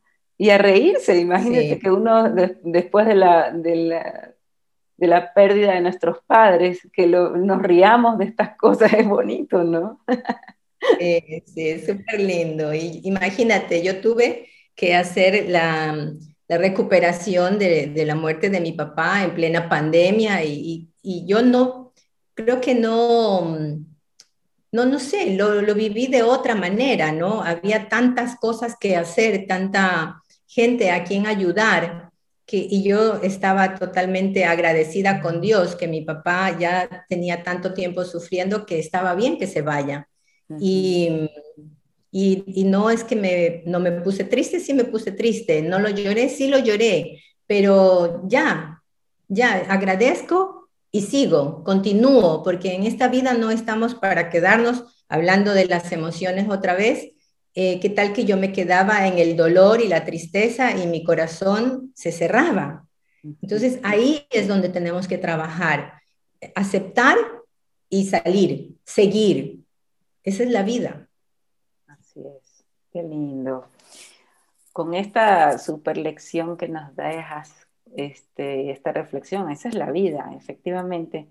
Y 0.44 0.50
a 0.50 0.58
reírse, 0.58 1.18
imagínate 1.20 1.76
Sí. 1.76 1.80
que 1.80 1.89
uno 1.89 2.30
de- 2.30 2.58
después 2.64 3.06
de 3.08 3.16
la, 3.16 3.52
de, 3.52 3.76
la, 3.78 4.34
de 4.98 5.08
la 5.08 5.34
pérdida 5.34 5.74
de 5.74 5.80
nuestros 5.82 6.18
padres, 6.28 6.82
que 6.91 7.08
lo- 7.08 7.38
nos 7.38 7.62
riamos 7.62 8.18
de 8.18 8.26
estas 8.26 8.58
cosas 8.66 8.91
es 8.94 9.08
bonito, 9.08 9.64
¿no? 9.64 10.02
Sí, 11.00 11.44
sí, 11.46 11.70
es 11.70 11.86
súper 11.86 12.20
lindo. 12.20 12.74
Y 12.74 13.00
imagínate, 13.06 13.82
yo 13.84 14.02
tuve 14.02 14.50
que 14.76 14.96
hacer 14.96 15.48
la, 15.50 16.12
la 16.50 16.58
recuperación 16.58 17.58
de, 17.58 17.88
de 17.88 18.06
la 18.06 18.16
muerte 18.16 18.50
de 18.50 18.60
mi 18.60 18.74
papá 18.74 19.24
en 19.24 19.34
plena 19.36 19.70
pandemia 19.70 20.44
y, 20.44 20.52
y- 20.54 20.89
y 21.06 21.26
yo 21.26 21.41
no, 21.41 21.94
creo 22.34 22.60
que 22.60 22.76
no, 22.76 23.58
no, 24.74 24.86
no 24.86 25.00
sé, 25.00 25.36
lo, 25.36 25.62
lo 25.62 25.76
viví 25.76 26.08
de 26.08 26.24
otra 26.24 26.56
manera, 26.56 27.12
¿no? 27.12 27.44
Había 27.44 27.88
tantas 27.89 28.36
cosas 28.38 28.76
que 28.80 28.96
hacer, 28.98 29.46
tanta 29.48 30.20
gente 30.54 30.91
a 30.91 31.04
quien 31.04 31.26
ayudar. 31.26 32.12
Que, 32.45 32.58
y 32.58 32.84
yo 32.84 33.22
estaba 33.24 33.76
totalmente 33.76 34.43
agradecida 34.43 35.22
con 35.22 35.39
Dios 35.39 35.76
que 35.78 35.88
mi 35.88 36.01
papá 36.01 36.58
ya 36.60 37.06
tenía 37.08 37.41
tanto 37.41 37.74
tiempo 37.74 38.04
sufriendo 38.04 38.66
que 38.66 38.80
estaba 38.80 39.16
bien 39.16 39.38
que 39.38 39.47
se 39.47 39.62
vaya. 39.62 40.10
Y, 40.60 41.30
y, 42.12 42.43
y 42.45 42.64
no 42.66 42.89
es 42.89 43.04
que 43.04 43.16
me, 43.16 43.64
no 43.66 43.80
me 43.80 43.91
puse 43.91 44.24
triste, 44.26 44.60
sí 44.60 44.74
me 44.74 44.84
puse 44.84 45.14
triste, 45.14 45.62
no 45.62 45.80
lo 45.80 45.89
lloré, 45.89 46.30
sí 46.30 46.47
lo 46.47 46.60
lloré, 46.60 47.24
pero 47.47 48.22
ya, 48.28 48.84
ya, 49.28 49.66
agradezco 49.70 50.70
y 50.91 51.01
sigo, 51.01 51.64
continúo, 51.64 52.43
porque 52.43 52.74
en 52.76 52.84
esta 52.84 53.08
vida 53.08 53.34
no 53.34 53.49
estamos 53.49 53.95
para 53.95 54.30
quedarnos 54.30 54.84
hablando 55.10 55.54
de 55.54 55.66
las 55.66 55.91
emociones 55.91 56.47
otra 56.49 56.76
vez. 56.76 57.14
Eh, 57.56 57.80
¿Qué 57.80 57.89
tal 57.89 58.14
que 58.14 58.26
yo 58.26 58.38
me 58.38 58.51
quedaba 58.51 59.08
en 59.08 59.20
el 59.20 59.36
dolor 59.36 59.80
y 59.82 59.88
la 59.88 60.06
tristeza 60.06 60.76
y 60.76 60.88
mi 60.88 61.04
corazón 61.04 61.91
se 61.95 62.12
cerraba? 62.12 62.88
Entonces 63.41 63.80
ahí 63.84 64.26
es 64.32 64.47
donde 64.47 64.70
tenemos 64.70 65.08
que 65.08 65.18
trabajar, 65.18 66.01
aceptar 66.56 67.18
y 67.89 68.06
salir, 68.06 68.76
seguir. 68.84 69.60
Esa 70.24 70.43
es 70.43 70.49
la 70.49 70.64
vida. 70.64 71.08
Así 71.88 72.22
es, 72.22 72.66
qué 72.91 73.04
lindo. 73.04 73.68
Con 74.72 74.93
esta 74.93 75.60
super 75.60 75.97
lección 75.97 76.58
que 76.58 76.68
nos 76.68 76.95
dejas, 76.95 77.68
este, 77.95 78.72
esta 78.72 78.91
reflexión, 78.91 79.51
esa 79.51 79.70
es 79.70 79.76
la 79.76 79.91
vida, 79.91 80.32
efectivamente. 80.36 81.28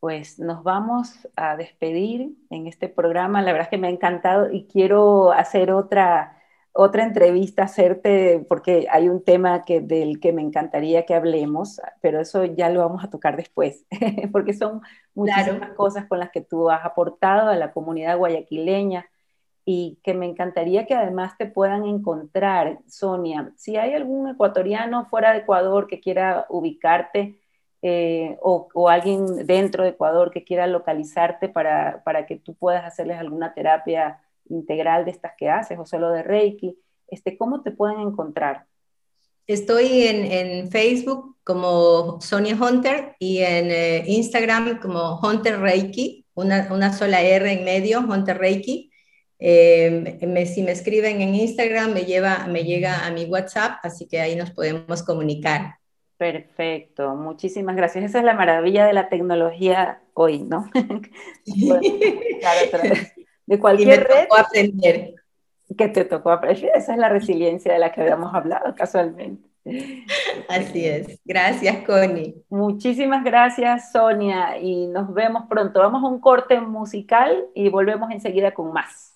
Pues 0.00 0.38
nos 0.38 0.62
vamos 0.64 1.28
a 1.36 1.56
despedir 1.56 2.34
en 2.48 2.66
este 2.66 2.88
programa. 2.88 3.42
La 3.42 3.52
verdad 3.52 3.66
es 3.66 3.70
que 3.70 3.76
me 3.78 3.88
ha 3.88 3.90
encantado 3.90 4.50
y 4.50 4.66
quiero 4.66 5.30
hacer 5.32 5.70
otra, 5.72 6.38
otra 6.72 7.04
entrevista, 7.04 7.64
hacerte, 7.64 8.44
porque 8.48 8.86
hay 8.90 9.10
un 9.10 9.22
tema 9.22 9.62
que, 9.64 9.80
del 9.82 10.18
que 10.18 10.32
me 10.32 10.40
encantaría 10.42 11.04
que 11.04 11.14
hablemos, 11.14 11.80
pero 12.00 12.18
eso 12.20 12.44
ya 12.46 12.70
lo 12.70 12.80
vamos 12.80 13.04
a 13.04 13.10
tocar 13.10 13.36
después, 13.36 13.84
porque 14.32 14.54
son 14.54 14.80
muchísimas 15.14 15.68
Claro. 15.68 15.76
cosas 15.76 16.06
con 16.06 16.18
las 16.18 16.30
que 16.30 16.40
tú 16.40 16.70
has 16.70 16.82
aportado 16.84 17.50
a 17.50 17.56
la 17.56 17.72
comunidad 17.72 18.16
guayaquileña 18.16 19.06
y 19.64 20.00
que 20.02 20.14
me 20.14 20.26
encantaría 20.26 20.86
que 20.86 20.94
además 20.94 21.36
te 21.38 21.46
puedan 21.46 21.84
encontrar, 21.84 22.80
Sonia. 22.88 23.52
Si 23.56 23.76
hay 23.76 23.94
algún 23.94 24.28
ecuatoriano 24.30 25.06
fuera 25.06 25.32
de 25.32 25.40
Ecuador 25.40 25.86
que 25.86 26.00
quiera 26.00 26.46
ubicarte 26.48 27.39
eh, 27.82 28.36
o, 28.42 28.88
alguien 28.88 29.46
dentro 29.46 29.84
de 29.84 29.90
Ecuador 29.90 30.30
que 30.30 30.44
quiera 30.44 30.66
localizarte 30.66 31.48
para, 31.48 32.02
para 32.04 32.26
que 32.26 32.36
tú 32.36 32.54
puedas 32.54 32.84
hacerles 32.84 33.18
alguna 33.18 33.54
terapia 33.54 34.20
integral 34.48 35.04
de 35.04 35.12
estas 35.12 35.32
que 35.38 35.48
haces 35.48 35.78
o 35.78 35.86
solo 35.86 36.10
de 36.10 36.22
Reiki, 36.22 36.76
este, 37.08 37.36
¿cómo 37.36 37.62
te 37.62 37.70
pueden 37.70 38.00
encontrar? 38.00 38.66
Estoy 39.46 40.06
en, 40.06 40.30
en 40.30 40.70
Facebook 40.70 41.36
como 41.42 42.20
Sonia 42.20 42.54
Hunter 42.54 43.16
y 43.18 43.38
en 43.38 43.70
eh, 43.70 44.04
Instagram 44.06 44.78
como 44.80 45.18
Hunter 45.18 45.58
Reiki, 45.58 46.26
una, 46.34 46.68
una 46.70 46.92
sola 46.92 47.22
R 47.22 47.52
en 47.52 47.64
medio, 47.64 48.00
Hunter 48.00 48.38
Reiki. 48.38 48.92
Eh, 49.38 50.18
me- 50.28 50.46
si 50.46 50.62
me 50.62 50.72
escriben 50.72 51.22
en 51.22 51.34
Instagram 51.34 51.94
me, 51.94 52.04
lleva, 52.04 52.46
me 52.46 52.62
llega 52.62 53.06
a 53.06 53.10
mi 53.10 53.24
WhatsApp, 53.24 53.78
así 53.82 54.06
que 54.06 54.20
ahí 54.20 54.36
nos 54.36 54.50
podemos 54.50 55.02
comunicar. 55.02 55.79
Perfecto, 56.20 57.16
muchísimas 57.16 57.74
gracias. 57.76 58.04
Esa 58.04 58.18
es 58.18 58.24
la 58.24 58.34
maravilla 58.34 58.84
de 58.84 58.92
la 58.92 59.08
tecnología 59.08 60.02
hoy, 60.12 60.40
¿no? 60.40 60.68
De 63.46 63.58
cualquier 63.58 64.06
red 64.06 64.28
tocó 64.28 64.36
aprender. 64.36 65.14
que 65.78 65.88
te 65.88 66.04
tocó 66.04 66.30
aprender. 66.30 66.72
Esa 66.74 66.92
es 66.92 66.98
la 66.98 67.08
resiliencia 67.08 67.72
de 67.72 67.78
la 67.78 67.90
que 67.90 68.02
habíamos 68.02 68.34
hablado 68.34 68.74
casualmente. 68.74 69.48
Así 70.50 70.86
es. 70.86 71.18
Gracias, 71.24 71.86
Connie. 71.86 72.34
Muchísimas 72.50 73.24
gracias, 73.24 73.90
Sonia, 73.90 74.58
y 74.58 74.88
nos 74.88 75.14
vemos 75.14 75.44
pronto. 75.48 75.80
Vamos 75.80 76.04
a 76.04 76.06
un 76.06 76.20
corte 76.20 76.60
musical 76.60 77.46
y 77.54 77.70
volvemos 77.70 78.10
enseguida 78.10 78.52
con 78.52 78.74
más. 78.74 79.09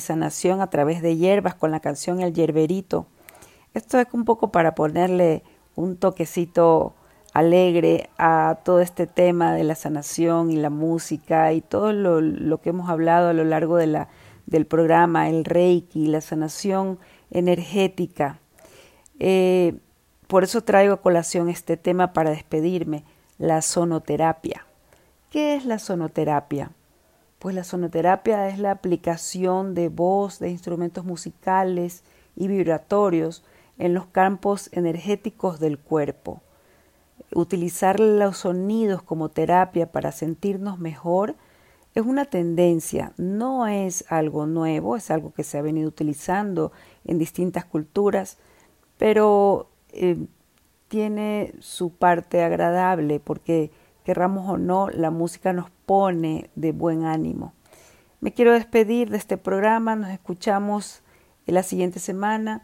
Sanación 0.00 0.60
a 0.60 0.70
través 0.70 1.02
de 1.02 1.16
hierbas 1.16 1.54
con 1.54 1.70
la 1.70 1.80
canción 1.80 2.20
El 2.20 2.32
Yerberito. 2.32 3.06
Esto 3.74 3.98
es 3.98 4.06
un 4.12 4.24
poco 4.24 4.50
para 4.50 4.74
ponerle 4.74 5.42
un 5.74 5.96
toquecito 5.96 6.94
alegre 7.32 8.08
a 8.16 8.60
todo 8.64 8.80
este 8.80 9.06
tema 9.06 9.52
de 9.52 9.64
la 9.64 9.74
sanación 9.74 10.50
y 10.50 10.56
la 10.56 10.70
música 10.70 11.52
y 11.52 11.60
todo 11.60 11.92
lo, 11.92 12.20
lo 12.20 12.60
que 12.60 12.70
hemos 12.70 12.88
hablado 12.88 13.28
a 13.28 13.34
lo 13.34 13.44
largo 13.44 13.76
de 13.76 13.86
la, 13.86 14.08
del 14.46 14.66
programa, 14.66 15.28
el 15.28 15.44
reiki, 15.44 16.06
la 16.06 16.20
sanación 16.20 16.98
energética. 17.30 18.40
Eh, 19.18 19.74
por 20.26 20.44
eso 20.44 20.62
traigo 20.62 20.94
a 20.94 21.02
colación 21.02 21.48
este 21.48 21.76
tema 21.76 22.12
para 22.12 22.30
despedirme, 22.30 23.04
la 23.38 23.60
sonoterapia. 23.62 24.66
¿Qué 25.30 25.56
es 25.56 25.66
la 25.66 25.78
sonoterapia? 25.78 26.70
Pues 27.38 27.54
la 27.54 27.64
sonoterapia 27.64 28.48
es 28.48 28.58
la 28.58 28.70
aplicación 28.70 29.74
de 29.74 29.88
voz, 29.88 30.38
de 30.38 30.50
instrumentos 30.50 31.04
musicales 31.04 32.02
y 32.34 32.48
vibratorios 32.48 33.44
en 33.78 33.94
los 33.94 34.06
campos 34.06 34.70
energéticos 34.72 35.60
del 35.60 35.78
cuerpo. 35.78 36.40
Utilizar 37.34 38.00
los 38.00 38.38
sonidos 38.38 39.02
como 39.02 39.28
terapia 39.28 39.90
para 39.90 40.12
sentirnos 40.12 40.78
mejor 40.78 41.34
es 41.94 42.04
una 42.04 42.26
tendencia, 42.26 43.12
no 43.16 43.66
es 43.66 44.04
algo 44.10 44.46
nuevo, 44.46 44.96
es 44.96 45.10
algo 45.10 45.32
que 45.32 45.44
se 45.44 45.56
ha 45.56 45.62
venido 45.62 45.88
utilizando 45.88 46.70
en 47.06 47.18
distintas 47.18 47.64
culturas, 47.64 48.36
pero 48.98 49.70
eh, 49.92 50.26
tiene 50.88 51.54
su 51.60 51.90
parte 51.90 52.42
agradable 52.42 53.18
porque, 53.18 53.70
querramos 54.06 54.48
o 54.48 54.56
no, 54.56 54.88
la 54.88 55.10
música 55.10 55.52
nos 55.52 55.68
pone 55.84 56.48
de 56.54 56.70
buen 56.70 57.04
ánimo. 57.04 57.52
Me 58.20 58.32
quiero 58.32 58.52
despedir 58.52 59.10
de 59.10 59.18
este 59.18 59.36
programa, 59.36 59.96
nos 59.96 60.10
escuchamos 60.10 61.02
en 61.46 61.54
la 61.54 61.62
siguiente 61.62 61.98
semana 61.98 62.62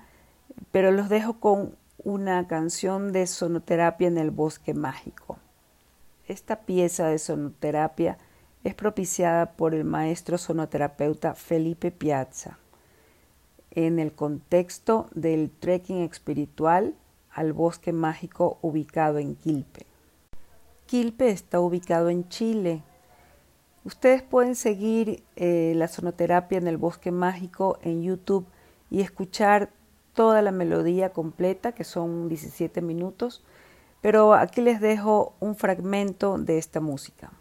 pero 0.71 0.93
los 0.93 1.09
dejo 1.09 1.35
con 1.35 1.77
una 1.99 2.47
canción 2.47 3.13
de 3.13 3.27
sonoterapia 3.27 4.09
en 4.09 4.19
el 4.19 4.31
bosque 4.31 4.75
mágico. 4.75 5.39
Esta 6.27 6.61
pieza 6.61 7.07
de 7.09 7.19
sonoterapia 7.19 8.19
es 8.65 8.75
propiciada 8.75 9.53
por 9.53 9.75
el 9.75 9.85
maestro 9.85 10.39
sonoterapeuta 10.39 11.35
Felipe 11.35 11.91
Piazza 11.91 12.59
en 13.71 13.99
el 13.99 14.13
contexto 14.13 15.09
del 15.15 15.51
trekking 15.51 16.03
espiritual 16.03 16.95
al 17.31 17.53
bosque 17.53 17.93
mágico 17.93 18.59
ubicado 18.61 19.19
en 19.19 19.35
Quilpe. 19.35 19.87
Quilpe 20.93 21.31
está 21.31 21.59
ubicado 21.59 22.11
en 22.11 22.29
Chile. 22.29 22.83
Ustedes 23.83 24.23
pueden 24.23 24.55
seguir 24.55 25.23
eh, 25.37 25.73
la 25.75 25.89
sonoterapia 25.89 26.59
en 26.59 26.67
el 26.67 26.77
bosque 26.77 27.11
mágico 27.11 27.79
en 27.81 28.03
YouTube 28.03 28.45
y 28.91 29.01
escuchar 29.01 29.71
toda 30.13 30.43
la 30.43 30.53
melodía 30.53 31.09
completa, 31.09 31.73
que 31.73 31.85
son 31.85 32.29
17 32.29 32.83
minutos, 32.83 33.43
pero 34.03 34.35
aquí 34.35 34.61
les 34.61 34.83
dejo 34.83 35.33
un 35.41 35.57
fragmento 35.57 36.37
de 36.37 36.59
esta 36.59 36.81
música. 36.83 37.33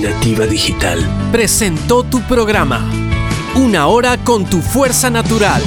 Digital. 0.00 0.98
Presentó 1.30 2.04
tu 2.04 2.22
programa 2.22 2.90
Una 3.54 3.86
hora 3.86 4.16
con 4.16 4.46
tu 4.46 4.62
fuerza 4.62 5.10
natural 5.10 5.62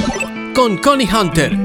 con 0.54 0.76
Connie 0.78 1.08
Hunter 1.08 1.63